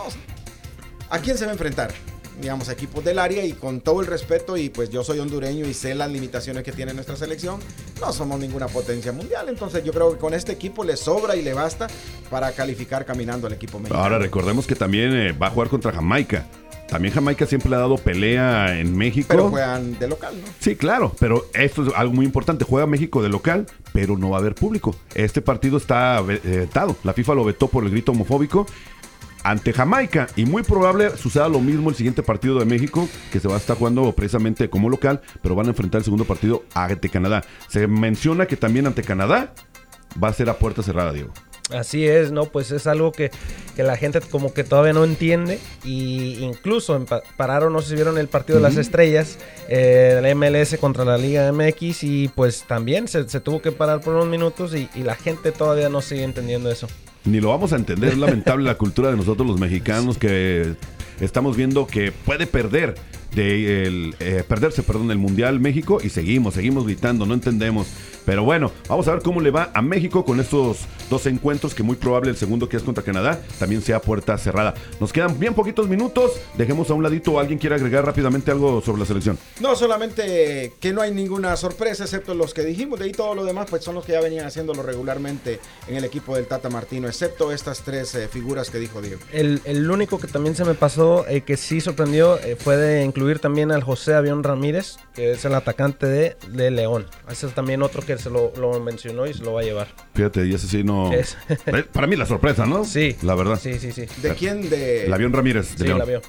¿A 1.10 1.20
quién 1.20 1.38
se 1.38 1.44
va 1.46 1.52
a 1.52 1.54
enfrentar? 1.54 1.94
Digamos, 2.40 2.70
equipos 2.70 3.04
del 3.04 3.18
área 3.20 3.44
y 3.44 3.54
con 3.54 3.82
todo 3.82 4.02
el 4.02 4.08
respeto, 4.08 4.58
y 4.58 4.70
pues 4.70 4.90
yo 4.90 5.04
soy 5.04 5.20
hondureño 5.20 5.66
y 5.66 5.74
sé 5.74 5.96
las 5.96 6.12
limitaciones 6.12 6.64
que 6.64 6.72
tiene 6.72 6.94
nuestra 6.94 7.16
selección, 7.16 7.60
no 8.00 8.14
somos 8.14 8.40
ninguna 8.40 8.68
potencia 8.68 9.12
mundial. 9.12 9.50
Entonces 9.50 9.84
yo 9.84 9.92
creo 9.92 10.14
que 10.14 10.20
con 10.20 10.34
este 10.34 10.52
equipo 10.52 10.84
le 10.84 10.98
sobra 10.98 11.36
y 11.36 11.42
le 11.42 11.54
basta 11.54 11.88
para 12.30 12.52
calificar 12.52 13.06
caminando 13.06 13.48
al 13.48 13.54
equipo 13.54 13.80
mexicano. 13.80 14.04
Ahora 14.04 14.20
recordemos 14.20 14.68
que 14.68 14.76
también 14.76 15.14
eh, 15.14 15.32
va 15.32 15.48
a 15.48 15.50
jugar 15.50 15.70
contra 15.70 15.92
Jamaica. 15.92 16.46
También 16.88 17.14
Jamaica 17.14 17.46
siempre 17.46 17.70
le 17.70 17.76
ha 17.76 17.80
dado 17.80 17.98
pelea 17.98 18.80
en 18.80 18.96
México. 18.96 19.28
Pero 19.30 19.50
juegan 19.50 20.00
de 20.00 20.08
local, 20.08 20.36
¿no? 20.40 20.48
Sí, 20.60 20.76
claro, 20.78 21.14
pero 21.20 21.46
esto 21.54 21.86
es 21.86 21.94
algo 21.94 22.14
muy 22.14 22.26
importante. 22.26 22.64
Juega 22.64 22.88
México 22.88 23.22
de 23.22 23.28
local, 23.28 23.68
pero 23.92 24.18
no 24.18 24.30
va 24.30 24.38
a 24.38 24.40
haber 24.40 24.56
público. 24.56 24.96
Este 25.14 25.42
partido 25.42 25.78
está 25.78 26.20
eh, 26.20 26.40
vetado. 26.44 26.96
La 27.04 27.14
FIFA 27.14 27.36
lo 27.36 27.44
vetó 27.44 27.68
por 27.68 27.84
el 27.84 27.92
grito 27.92 28.14
homofóbico 28.14 28.66
ante 29.48 29.72
Jamaica. 29.72 30.28
Y 30.36 30.46
muy 30.46 30.62
probable 30.62 31.16
suceda 31.16 31.48
lo 31.48 31.62
mismo 31.62 31.90
el 31.90 31.96
siguiente 31.96 32.22
partido 32.22 32.60
de 32.60 32.66
México, 32.66 33.08
que 33.32 33.40
se 33.40 33.48
va 33.48 33.56
a 33.56 33.58
estar 33.58 33.78
jugando 33.78 34.12
precisamente 34.12 34.70
como 34.70 34.90
local, 34.90 35.22
pero 35.42 35.56
van 35.56 35.68
a 35.68 35.70
enfrentar 35.70 36.00
el 36.00 36.06
segundo 36.06 36.26
partido 36.26 36.66
ante 36.74 37.10
Canadá. 37.10 37.44
Se 37.70 37.88
menciona 37.88 38.46
que 38.46 38.58
también 38.58 38.88
ante 38.88 39.04
Canadá 39.04 39.54
va 40.22 40.28
a 40.28 40.34
ser 40.34 40.50
a 40.50 40.58
puerta 40.58 40.84
cerrada, 40.84 41.14
Diego. 41.14 41.32
Así 41.70 42.08
es, 42.08 42.32
¿no? 42.32 42.46
Pues 42.46 42.72
es 42.72 42.88
algo 42.88 43.12
que, 43.12 43.30
que 43.76 43.84
la 43.84 43.98
gente 43.98 44.22
como 44.22 44.54
que 44.54 44.64
todavía 44.64 44.94
no 44.94 45.04
entiende. 45.04 45.60
Y 45.84 46.44
incluso 46.44 47.06
pararon, 47.38 47.72
no 47.72 47.82
sé 47.82 47.90
si 47.90 47.96
vieron 47.96 48.18
el 48.18 48.28
partido 48.28 48.60
de 48.60 48.64
las 48.64 48.78
estrellas, 48.78 49.38
eh, 49.70 50.20
la 50.22 50.34
MLS 50.34 50.78
contra 50.78 51.06
la 51.06 51.18
Liga 51.18 51.52
MX. 51.52 52.04
Y 52.04 52.28
pues 52.30 52.64
también 52.68 53.08
se, 53.08 53.28
se 53.30 53.40
tuvo 53.40 53.62
que 53.62 53.72
parar 53.72 54.02
por 54.02 54.16
unos 54.16 54.28
minutos 54.28 54.74
y, 54.76 54.90
y 54.94 55.04
la 55.04 55.16
gente 55.16 55.52
todavía 55.52 55.90
no 55.90 56.02
sigue 56.02 56.24
entendiendo 56.24 56.72
eso. 56.72 56.88
Ni 57.28 57.42
lo 57.42 57.50
vamos 57.50 57.74
a 57.74 57.76
entender. 57.76 58.14
Es 58.14 58.18
lamentable 58.18 58.64
la 58.64 58.76
cultura 58.76 59.12
de 59.12 59.18
nosotros 59.18 59.46
los 59.48 59.60
mexicanos 59.60 60.18
que 60.18 60.76
estamos 61.20 61.58
viendo 61.58 61.86
que 61.86 62.12
puede 62.12 62.48
perder 62.48 62.96
de 63.38 63.84
el, 63.88 64.16
eh, 64.20 64.44
perderse, 64.48 64.84
perdón, 64.84 65.12
el 65.12 65.18
Mundial 65.18 65.60
México 65.60 66.00
y 66.04 66.10
seguimos, 66.10 66.56
seguimos 66.56 66.86
gritando, 66.86 67.26
no 67.26 67.34
entendemos. 67.34 67.88
Pero 68.26 68.44
bueno, 68.44 68.74
vamos 68.90 69.08
a 69.08 69.14
ver 69.14 69.22
cómo 69.22 69.40
le 69.40 69.52
va 69.52 69.72
a 69.74 69.82
México 69.82 70.26
con 70.26 70.42
estos 70.42 70.80
dos 71.10 71.26
encuentros 71.28 71.74
que 71.74 71.82
muy 71.82 71.96
probable 71.96 72.30
el 72.30 72.36
segundo 72.36 72.68
que 72.68 72.76
es 72.76 72.84
contra 72.84 73.02
Canadá 73.02 73.40
también 73.58 73.82
sea 73.82 74.02
puerta 74.02 74.38
cerrada. 74.38 74.74
Nos 75.00 75.14
quedan 75.14 75.40
bien 75.40 75.54
poquitos 75.54 75.88
minutos, 75.88 76.32
dejemos 76.58 76.90
a 76.90 76.94
un 76.94 77.04
ladito, 77.04 77.40
¿alguien 77.40 77.58
quiere 77.58 77.76
agregar 77.76 78.06
rápidamente 78.06 78.52
algo 78.52 78.82
sobre 78.82 79.00
la 79.00 79.06
selección? 79.06 79.38
No, 79.62 79.76
solamente 79.78 80.74
que 80.82 80.92
no 80.92 81.02
hay 81.02 81.14
ninguna 81.14 81.56
sorpresa 81.56 82.04
excepto 82.04 82.34
los 82.34 82.54
que 82.54 82.64
dijimos, 82.64 83.00
de 83.00 83.06
ahí 83.06 83.12
todo 83.12 83.34
lo 83.34 83.46
demás 83.46 83.68
pues 83.70 83.84
son 83.84 83.96
los 83.96 84.04
que 84.04 84.14
ya 84.14 84.20
venían 84.20 84.46
haciéndolo 84.46 84.84
regularmente 84.84 85.60
en 85.88 85.96
el 85.96 86.04
equipo 86.04 86.36
del 86.36 86.48
Tata 86.48 86.70
Martino, 86.70 87.08
excepto 87.08 87.52
estas 87.52 87.82
tres 87.84 88.14
eh, 88.16 88.28
figuras 88.28 88.70
que 88.70 88.80
dijo 88.80 89.02
Diego. 89.02 89.22
El, 89.32 89.62
el 89.64 89.90
único 89.90 90.20
que 90.20 90.28
también 90.28 90.56
se 90.56 90.66
me 90.66 90.74
pasó, 90.74 91.26
eh, 91.28 91.42
que 91.42 91.56
sí 91.56 91.80
sorprendió, 91.80 92.40
eh, 92.40 92.58
fue 92.58 92.78
de 92.78 93.06
incluir 93.06 93.27
también 93.40 93.72
al 93.72 93.84
José 93.84 94.14
Avión 94.16 94.44
Ramírez, 94.44 94.98
que 95.14 95.32
es 95.32 95.46
el 95.46 95.54
atacante 95.54 96.06
de, 96.08 96.38
de 96.50 96.72
León. 96.72 97.06
Ese 97.30 97.48
es 97.48 97.54
también 97.54 97.84
otro 97.84 98.02
que 98.02 98.18
se 98.18 98.30
lo, 98.30 98.52
lo 98.58 98.80
mencionó 98.80 99.28
y 99.28 99.34
se 99.34 99.44
lo 99.44 99.54
va 99.54 99.62
a 99.62 99.64
llevar. 99.64 99.88
Fíjate, 100.14 100.46
y 100.46 100.54
ese 100.54 100.68
sí 100.68 100.84
no... 100.84 101.12
Es- 101.14 101.38
Eh, 101.68 101.84
Para 101.92 102.08
mí 102.08 102.16
la 102.16 102.26
sorpresa, 102.26 102.66
¿no? 102.66 102.86
Sí. 102.86 103.16
La 103.22 103.36
verdad. 103.36 103.60
Sí, 103.62 103.78
sí, 103.80 103.92
sí. 103.92 104.06
¿De 104.22 104.34
quién? 104.36 104.70
De, 104.70 105.06
El 105.06 105.14
avión 105.14 105.34
Ramírez 105.34 105.72
de 105.74 105.78
Sí, 105.78 105.84
León. 105.84 106.00
la 106.00 106.06
vio. 106.06 106.22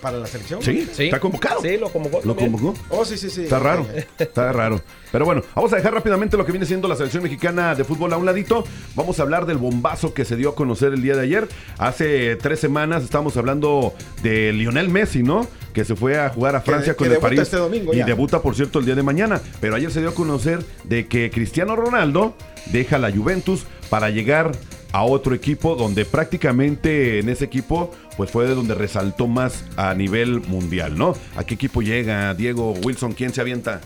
¿Para 0.00 0.18
la 0.18 0.26
selección? 0.26 0.62
Sí, 0.62 0.88
Sí. 0.92 1.04
está 1.04 1.20
convocado. 1.20 1.60
Sí, 1.60 1.76
lo 1.76 1.90
convocó. 1.90 2.20
¿Lo 2.24 2.34
también. 2.34 2.52
convocó? 2.52 2.78
Oh, 2.90 3.04
sí, 3.04 3.16
sí, 3.18 3.28
sí. 3.30 3.42
Está 3.44 3.58
raro, 3.58 3.86
está 4.18 4.52
raro. 4.52 4.80
Pero 5.12 5.24
bueno, 5.24 5.42
vamos 5.54 5.72
a 5.72 5.76
dejar 5.76 5.92
rápidamente 5.92 6.36
lo 6.36 6.46
que 6.46 6.52
viene 6.52 6.66
siendo 6.66 6.86
la 6.88 6.94
selección 6.96 7.22
mexicana 7.22 7.74
de 7.74 7.84
fútbol 7.84 8.12
a 8.12 8.16
un 8.16 8.24
ladito. 8.26 8.64
Vamos 8.94 9.18
a 9.18 9.22
hablar 9.22 9.44
del 9.46 9.58
bombazo 9.58 10.14
que 10.14 10.24
se 10.24 10.36
dio 10.36 10.50
a 10.50 10.54
conocer 10.54 10.92
el 10.94 11.02
día 11.02 11.16
de 11.16 11.22
ayer. 11.22 11.48
Hace 11.78 12.36
tres 12.36 12.60
semanas 12.60 13.02
estábamos 13.02 13.36
hablando 13.36 13.92
de 14.22 14.52
Lionel 14.52 14.88
Messi, 14.88 15.22
¿no? 15.22 15.46
Que 15.72 15.84
se 15.84 15.96
fue 15.96 16.18
a 16.18 16.28
jugar 16.30 16.54
a 16.56 16.60
Francia 16.60 16.92
que 16.94 16.98
con 17.04 17.12
el 17.12 17.18
París. 17.18 17.40
este 17.40 17.56
domingo 17.56 17.92
y 17.92 17.98
ya. 17.98 18.06
debuta, 18.06 18.40
por 18.40 18.54
cierto, 18.54 18.78
el 18.78 18.84
día 18.86 18.94
de 18.94 19.02
mañana. 19.02 19.40
Pero 19.60 19.74
ayer 19.74 19.90
se 19.90 20.00
dio 20.00 20.10
a 20.10 20.14
conocer 20.14 20.64
de 20.84 21.06
que 21.08 21.30
Cristiano 21.30 21.74
Ronaldo 21.76 22.34
deja 22.66 22.98
la 22.98 23.10
Juventus 23.12 23.64
para 23.88 24.10
llegar 24.10 24.52
a 24.92 25.04
otro 25.04 25.34
equipo 25.36 25.76
donde 25.76 26.04
prácticamente 26.04 27.20
en 27.20 27.28
ese 27.28 27.44
equipo 27.44 27.92
pues 28.20 28.32
fue 28.32 28.46
de 28.46 28.54
donde 28.54 28.74
resaltó 28.74 29.26
más 29.28 29.64
a 29.78 29.94
nivel 29.94 30.42
mundial, 30.42 30.98
¿no? 30.98 31.14
¿A 31.36 31.44
qué 31.44 31.54
equipo 31.54 31.80
llega 31.80 32.34
Diego 32.34 32.72
Wilson? 32.84 33.14
¿Quién 33.14 33.32
se 33.32 33.40
avienta? 33.40 33.80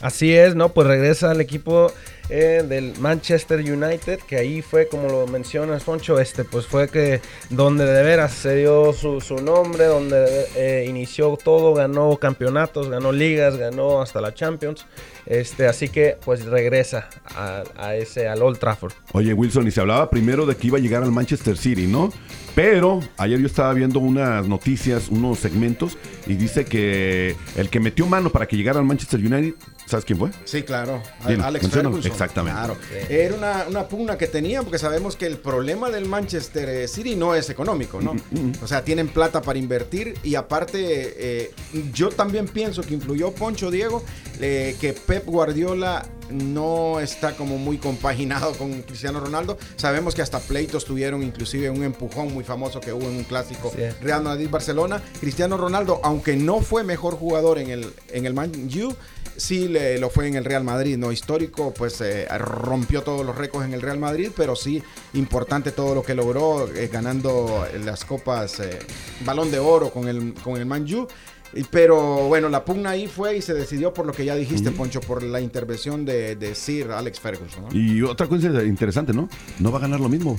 Así 0.00 0.34
es, 0.34 0.54
¿no? 0.54 0.68
Pues 0.70 0.86
regresa 0.86 1.30
al 1.32 1.40
equipo 1.40 1.92
eh, 2.30 2.62
del 2.68 2.92
Manchester 3.00 3.60
United, 3.60 4.20
que 4.28 4.36
ahí 4.36 4.62
fue, 4.62 4.86
como 4.86 5.08
lo 5.08 5.26
mencionas, 5.26 5.82
Foncho, 5.82 6.20
este, 6.20 6.44
pues 6.44 6.66
fue 6.66 6.88
que 6.88 7.20
donde 7.50 7.84
de 7.84 8.02
veras 8.02 8.32
se 8.32 8.56
dio 8.56 8.92
su, 8.92 9.20
su 9.20 9.36
nombre, 9.36 9.86
donde 9.86 10.46
eh, 10.54 10.86
inició 10.88 11.36
todo, 11.42 11.74
ganó 11.74 12.16
campeonatos, 12.16 12.90
ganó 12.90 13.12
ligas, 13.12 13.56
ganó 13.56 14.00
hasta 14.02 14.20
la 14.20 14.34
Champions. 14.34 14.86
Este, 15.26 15.66
así 15.66 15.88
que 15.88 16.16
pues 16.24 16.44
regresa 16.46 17.08
a, 17.34 17.64
a 17.76 17.96
ese, 17.96 18.28
al 18.28 18.40
Old 18.42 18.58
Trafford. 18.58 18.92
Oye, 19.12 19.34
Wilson, 19.34 19.66
y 19.66 19.70
se 19.70 19.80
hablaba 19.80 20.08
primero 20.08 20.46
de 20.46 20.54
que 20.54 20.68
iba 20.68 20.78
a 20.78 20.80
llegar 20.80 21.02
al 21.02 21.12
Manchester 21.12 21.56
City, 21.56 21.86
¿no? 21.86 22.12
Pero 22.54 23.00
ayer 23.18 23.38
yo 23.38 23.46
estaba 23.46 23.72
viendo 23.72 24.00
unas 24.00 24.48
noticias, 24.48 25.08
unos 25.08 25.38
segmentos, 25.38 25.98
y 26.26 26.34
dice 26.34 26.64
que 26.64 27.36
el 27.56 27.68
que 27.68 27.78
metió 27.78 28.06
mano 28.06 28.30
para 28.30 28.46
que 28.46 28.56
llegara 28.56 28.80
al 28.80 28.86
Manchester 28.86 29.20
United, 29.20 29.54
¿sabes 29.88 30.04
quién 30.04 30.18
fue? 30.18 30.30
Sí, 30.44 30.62
claro. 30.62 31.02
Alex. 31.24 31.68
Ferguson. 31.68 32.10
Exactamente. 32.10 32.58
Claro. 32.58 32.76
Era 33.08 33.34
una, 33.34 33.64
una 33.68 33.88
pugna 33.88 34.18
que 34.18 34.26
tenían 34.26 34.64
porque 34.64 34.78
sabemos 34.78 35.16
que 35.16 35.26
el 35.26 35.38
problema 35.38 35.90
del 35.90 36.04
Manchester 36.06 36.88
City 36.88 37.16
no 37.16 37.34
es 37.34 37.50
económico, 37.50 38.00
¿no? 38.00 38.14
O 38.62 38.66
sea, 38.66 38.84
tienen 38.84 39.08
plata 39.08 39.42
para 39.42 39.58
invertir 39.58 40.14
y 40.22 40.34
aparte 40.34 40.78
eh, 40.82 41.50
yo 41.92 42.10
también 42.10 42.46
pienso 42.46 42.82
que 42.82 42.94
influyó 42.94 43.32
Poncho 43.32 43.70
Diego 43.70 44.04
eh, 44.40 44.76
que 44.80 44.92
Pep 44.92 45.24
Guardiola 45.26 46.04
no 46.30 47.00
está 47.00 47.34
como 47.36 47.56
muy 47.56 47.78
compaginado 47.78 48.52
con 48.52 48.82
Cristiano 48.82 49.18
Ronaldo. 49.18 49.56
Sabemos 49.76 50.14
que 50.14 50.20
hasta 50.20 50.38
pleitos 50.40 50.84
tuvieron 50.84 51.22
inclusive 51.22 51.70
un 51.70 51.82
empujón 51.82 52.34
muy 52.34 52.44
famoso 52.44 52.80
que 52.80 52.92
hubo 52.92 53.04
en 53.04 53.16
un 53.16 53.24
clásico 53.24 53.72
Sí. 53.74 53.82
Real 54.02 54.22
Madrid-Barcelona. 54.22 55.02
Cristiano 55.20 55.56
Ronaldo, 55.56 56.00
aunque 56.02 56.36
no 56.36 56.60
fue 56.60 56.84
mejor 56.84 57.14
jugador 57.14 57.58
en 57.58 57.70
el, 57.70 57.92
en 58.12 58.26
el 58.26 58.34
Man 58.34 58.52
U, 58.54 58.94
sí 59.38 59.68
le, 59.68 59.98
lo 59.98 60.10
fue 60.10 60.26
en 60.28 60.34
el 60.34 60.44
Real 60.44 60.64
Madrid, 60.64 60.98
¿no? 60.98 61.10
Histórico, 61.12 61.72
pues 61.72 62.00
eh, 62.02 62.26
rompió 62.38 63.02
todos 63.02 63.24
los 63.24 63.34
récords 63.36 63.66
en 63.66 63.72
el 63.72 63.80
Real 63.80 63.98
Madrid, 63.98 64.30
pero 64.36 64.54
sí 64.54 64.82
importante 65.14 65.72
todo 65.72 65.94
lo 65.94 66.02
que 66.02 66.14
logró 66.14 66.68
eh, 66.74 66.88
ganando 66.92 67.66
las 67.84 68.04
copas 68.04 68.60
eh, 68.60 68.78
Balón 69.24 69.50
de 69.50 69.58
Oro 69.58 69.90
con 69.90 70.06
el, 70.08 70.34
con 70.44 70.56
el 70.60 70.66
Man 70.66 70.84
U. 70.92 71.06
Y- 71.54 71.64
Pero 71.64 72.28
bueno, 72.28 72.50
la 72.50 72.62
pugna 72.62 72.90
ahí 72.90 73.06
fue 73.06 73.38
y 73.38 73.40
se 73.42 73.54
decidió 73.54 73.94
por 73.94 74.04
lo 74.04 74.12
que 74.12 74.22
ya 74.26 74.34
dijiste, 74.34 74.70
Poncho, 74.70 75.00
por 75.00 75.22
la 75.22 75.40
intervención 75.40 76.04
de, 76.04 76.36
de 76.36 76.54
Sir 76.54 76.90
Alex 76.90 77.18
Ferguson. 77.20 77.64
¿no? 77.64 77.68
Y 77.74 78.02
otra 78.02 78.26
cosa 78.26 78.48
interesante, 78.64 79.14
¿no? 79.14 79.30
No 79.58 79.72
va 79.72 79.78
a 79.78 79.80
ganar 79.80 79.98
lo 79.98 80.10
mismo. 80.10 80.38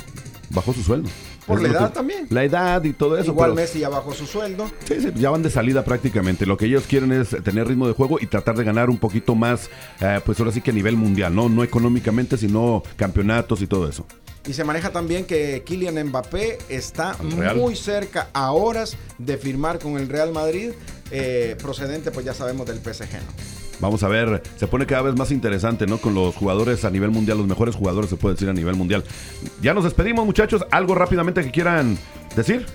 Bajó 0.51 0.71
su 0.71 0.83
sueldo. 0.83 1.09
Por 1.49 1.57
Es 1.57 1.63
la 1.63 1.69
edad 1.79 1.87
que- 1.89 1.93
también. 1.95 2.27
La 2.29 2.43
edad 2.43 2.83
y 2.83 2.93
todo 2.93 3.17
eso. 3.17 3.31
Igual 3.31 3.51
pero- 3.51 3.55
Messi 3.61 3.79
ya 3.79 3.89
bajó 3.89 4.13
su 4.13 4.25
sueldo. 4.25 4.69
Sí, 4.87 5.01
sí, 5.01 5.11
ya 5.15 5.29
van 5.31 5.43
de 5.43 5.49
salida 5.49 5.83
prácticamente. 5.83 6.45
Lo 6.45 6.55
que 6.57 6.65
ellos 6.67 6.83
quieren 6.87 7.11
es 7.11 7.29
tener 7.43 7.67
ritmo 7.67 7.87
de 7.87 7.93
juego 7.93 8.17
y 8.21 8.27
tratar 8.27 8.55
de 8.55 8.63
ganar 8.63 8.89
un 8.89 8.97
poquito 8.97 9.35
más, 9.35 9.69
eh, 9.99 10.21
pues 10.25 10.39
ahora 10.39 10.51
sí 10.51 10.61
que 10.61 10.71
a 10.71 10.73
nivel 10.73 10.95
mundial, 10.95 11.35
¿no? 11.35 11.49
No 11.49 11.63
económicamente, 11.63 12.37
sino 12.37 12.83
campeonatos 12.95 13.61
y 13.61 13.67
todo 13.67 13.89
eso. 13.89 14.05
Y 14.47 14.53
se 14.53 14.63
maneja 14.63 14.91
también 14.91 15.25
que 15.25 15.63
Kylian 15.65 16.01
Mbappé 16.07 16.59
está 16.69 17.17
muy 17.57 17.75
cerca 17.75 18.29
a 18.33 18.51
horas 18.53 18.95
de 19.17 19.37
firmar 19.37 19.79
con 19.79 19.97
el 19.97 20.07
Real 20.07 20.31
Madrid, 20.31 20.71
eh, 21.11 21.55
procedente 21.61 22.09
pues 22.11 22.25
ya 22.25 22.33
sabemos 22.33 22.65
del 22.65 22.79
PSG. 22.79 23.13
¿no? 23.13 23.68
Vamos 23.79 24.03
a 24.03 24.07
ver, 24.07 24.43
se 24.57 24.67
pone 24.67 24.85
cada 24.85 25.03
vez 25.03 25.15
más 25.15 25.31
interesante, 25.31 25.87
¿no? 25.87 25.97
Con 25.99 26.13
los 26.13 26.35
jugadores 26.35 26.83
a 26.85 26.89
nivel 26.89 27.11
mundial, 27.11 27.37
los 27.37 27.47
mejores 27.47 27.75
jugadores 27.75 28.09
se 28.09 28.17
puede 28.17 28.35
decir 28.35 28.49
a 28.49 28.53
nivel 28.53 28.75
mundial. 28.75 29.03
Ya 29.61 29.73
nos 29.73 29.85
despedimos, 29.85 30.25
muchachos. 30.25 30.65
¿Algo 30.71 30.95
rápidamente 30.95 31.43
que 31.43 31.51
quieran 31.51 31.97
decir? 32.35 32.65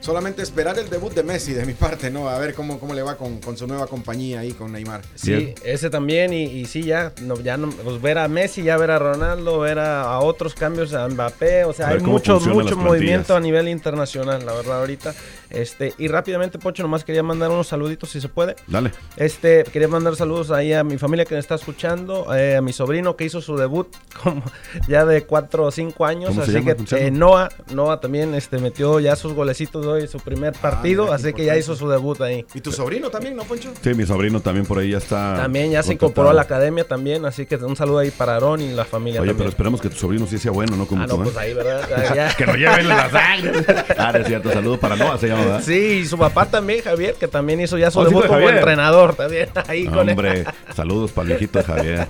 Solamente 0.00 0.42
esperar 0.42 0.76
el 0.80 0.90
debut 0.90 1.14
de 1.14 1.22
Messi 1.22 1.52
de 1.52 1.64
mi 1.64 1.74
parte, 1.74 2.10
¿no? 2.10 2.28
A 2.28 2.36
ver 2.36 2.54
cómo, 2.54 2.80
cómo 2.80 2.92
le 2.92 3.02
va 3.02 3.16
con, 3.16 3.38
con 3.38 3.56
su 3.56 3.68
nueva 3.68 3.86
compañía 3.86 4.40
ahí 4.40 4.50
con 4.50 4.72
Neymar. 4.72 5.00
Sí, 5.14 5.32
Bien. 5.32 5.54
ese 5.64 5.90
también, 5.90 6.32
y, 6.32 6.42
y 6.42 6.64
sí, 6.64 6.82
ya, 6.82 7.12
no, 7.22 7.38
ya 7.38 7.56
no, 7.56 7.70
pues 7.70 8.02
ver 8.02 8.18
a 8.18 8.26
Messi, 8.26 8.64
ya 8.64 8.76
ver 8.76 8.90
a 8.90 8.98
Ronaldo, 8.98 9.60
ver 9.60 9.78
a, 9.78 10.02
a 10.02 10.18
otros 10.18 10.54
cambios, 10.54 10.92
a 10.92 11.08
Mbappé, 11.08 11.64
o 11.66 11.72
sea, 11.72 11.86
hay 11.90 12.00
mucho, 12.00 12.40
mucho 12.40 12.52
plantillas. 12.52 12.76
movimiento 12.78 13.36
a 13.36 13.40
nivel 13.40 13.68
internacional, 13.68 14.44
la 14.44 14.52
verdad, 14.54 14.80
ahorita. 14.80 15.14
Este, 15.52 15.92
y 15.98 16.08
rápidamente, 16.08 16.58
Pocho, 16.58 16.82
nomás 16.82 17.04
quería 17.04 17.22
mandar 17.22 17.50
unos 17.50 17.68
saluditos, 17.68 18.10
si 18.10 18.20
se 18.20 18.28
puede. 18.28 18.56
Dale. 18.66 18.90
Este, 19.16 19.64
quería 19.64 19.88
mandar 19.88 20.16
saludos 20.16 20.50
ahí 20.50 20.72
a 20.72 20.82
mi 20.82 20.98
familia 20.98 21.24
que 21.24 21.34
me 21.34 21.40
está 21.40 21.54
escuchando, 21.56 22.34
eh, 22.34 22.56
a 22.56 22.62
mi 22.62 22.72
sobrino 22.72 23.16
que 23.16 23.24
hizo 23.24 23.40
su 23.40 23.56
debut 23.56 23.88
como 24.22 24.42
ya 24.88 25.04
de 25.04 25.24
4 25.24 25.64
o 25.64 25.70
5 25.70 26.06
años, 26.06 26.30
¿Cómo 26.30 26.44
se 26.44 26.50
así 26.58 26.64
llama? 26.66 26.84
que 26.84 27.06
eh, 27.06 27.10
Noah, 27.10 27.48
Noah 27.72 28.00
también 28.00 28.34
este, 28.34 28.58
metió 28.58 28.98
ya 29.00 29.14
sus 29.16 29.32
golecitos 29.34 29.84
hoy, 29.86 30.06
su 30.08 30.18
primer 30.18 30.52
partido, 30.54 31.04
mira, 31.04 31.16
así 31.16 31.32
que 31.32 31.44
ya 31.44 31.56
hizo 31.56 31.76
su 31.76 31.88
debut 31.88 32.20
ahí. 32.22 32.44
¿Y 32.54 32.60
tu 32.60 32.72
sobrino 32.72 33.10
también, 33.10 33.36
no, 33.36 33.44
Poncho? 33.44 33.72
Sí, 33.82 33.94
mi 33.94 34.06
sobrino 34.06 34.40
también 34.40 34.66
por 34.66 34.78
ahí 34.78 34.90
ya 34.90 34.98
está. 34.98 35.34
También 35.36 35.70
ya 35.70 35.82
se 35.82 35.92
incorporó 35.92 36.30
a 36.30 36.34
la 36.34 36.42
academia 36.42 36.84
también, 36.84 37.24
así 37.26 37.46
que 37.46 37.56
un 37.56 37.76
saludo 37.76 37.98
ahí 37.98 38.10
para 38.10 38.36
Aaron 38.36 38.60
y 38.60 38.72
la 38.72 38.84
familia 38.84 39.20
Oye, 39.20 39.28
pero 39.28 39.36
también. 39.38 39.48
esperamos 39.50 39.80
que 39.80 39.88
tu 39.90 39.96
sobrino 39.96 40.26
sí 40.26 40.38
sea 40.38 40.50
bueno, 40.52 40.76
¿no? 40.76 40.86
Como 40.86 41.02
Ah, 41.02 41.06
tú, 41.06 41.16
no, 41.18 41.22
¿eh? 41.22 41.26
pues 41.26 41.36
ahí, 41.36 41.52
¿verdad? 41.54 41.82
Ya. 42.14 42.34
Que 42.34 42.46
lo 42.46 42.54
lleven 42.54 42.88
la 42.88 43.10
sangre. 43.10 43.64
ah, 43.98 44.12
es 44.18 44.26
cierto. 44.26 44.50
Saludo 44.52 44.78
para 44.78 44.96
Noah, 44.96 45.18
se 45.18 45.28
llama, 45.28 45.41
¿verdad? 45.44 45.62
Sí, 45.64 46.00
y 46.02 46.06
su 46.06 46.18
papá 46.18 46.46
también, 46.46 46.82
Javier, 46.82 47.14
que 47.14 47.28
también 47.28 47.60
hizo 47.60 47.78
ya 47.78 47.90
su 47.90 48.00
Oh, 48.00 48.04
debut 48.04 48.22
de 48.22 48.28
como 48.28 48.48
entrenador 48.48 49.14
también. 49.14 49.48
Ahí 49.68 49.86
con 49.86 50.08
él. 50.08 50.16
Hombre, 50.16 50.44
saludos 50.74 51.12
para 51.12 51.22
el 51.24 51.28
viejito 51.28 51.58
de 51.58 51.64
Javier. 51.64 52.06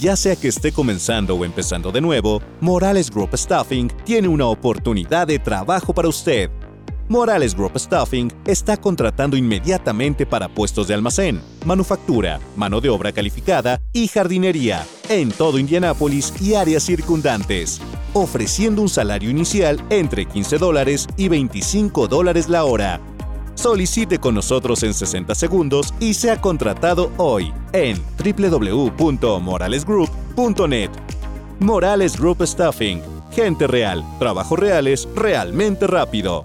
Ya 0.00 0.16
sea 0.16 0.36
que 0.36 0.48
esté 0.48 0.72
comenzando 0.72 1.34
o 1.34 1.44
empezando 1.44 1.92
de 1.92 2.00
nuevo, 2.00 2.40
Morales 2.60 3.10
Group 3.10 3.36
Staffing 3.36 3.88
tiene 4.04 4.26
una 4.26 4.46
oportunidad 4.46 5.26
de 5.26 5.38
trabajo 5.38 5.92
para 5.92 6.08
usted. 6.08 6.50
Morales 7.08 7.54
Group 7.54 7.78
Staffing 7.78 8.32
está 8.46 8.78
contratando 8.78 9.36
inmediatamente 9.36 10.24
para 10.24 10.48
puestos 10.48 10.88
de 10.88 10.94
almacén, 10.94 11.42
manufactura, 11.66 12.40
mano 12.56 12.80
de 12.80 12.88
obra 12.88 13.12
calificada 13.12 13.82
y 13.92 14.08
jardinería 14.08 14.86
en 15.10 15.30
todo 15.30 15.58
Indianápolis 15.58 16.32
y 16.40 16.54
áreas 16.54 16.84
circundantes, 16.84 17.78
ofreciendo 18.14 18.80
un 18.80 18.88
salario 18.88 19.28
inicial 19.28 19.84
entre 19.90 20.24
15 20.24 20.56
dólares 20.56 21.06
y 21.18 21.28
25 21.28 22.08
dólares 22.08 22.48
la 22.48 22.64
hora 22.64 22.98
Solicite 23.54 24.18
con 24.18 24.34
nosotros 24.34 24.82
en 24.82 24.94
60 24.94 25.34
segundos 25.34 25.94
y 26.00 26.14
sea 26.14 26.40
contratado 26.40 27.12
hoy 27.16 27.52
en 27.72 27.96
www.moralesgroup.net. 28.18 30.90
Morales 31.58 32.18
Group 32.18 32.42
Staffing. 32.42 33.02
Gente 33.30 33.66
real. 33.66 34.04
Trabajos 34.18 34.58
reales 34.58 35.08
realmente 35.14 35.86
rápido. 35.86 36.44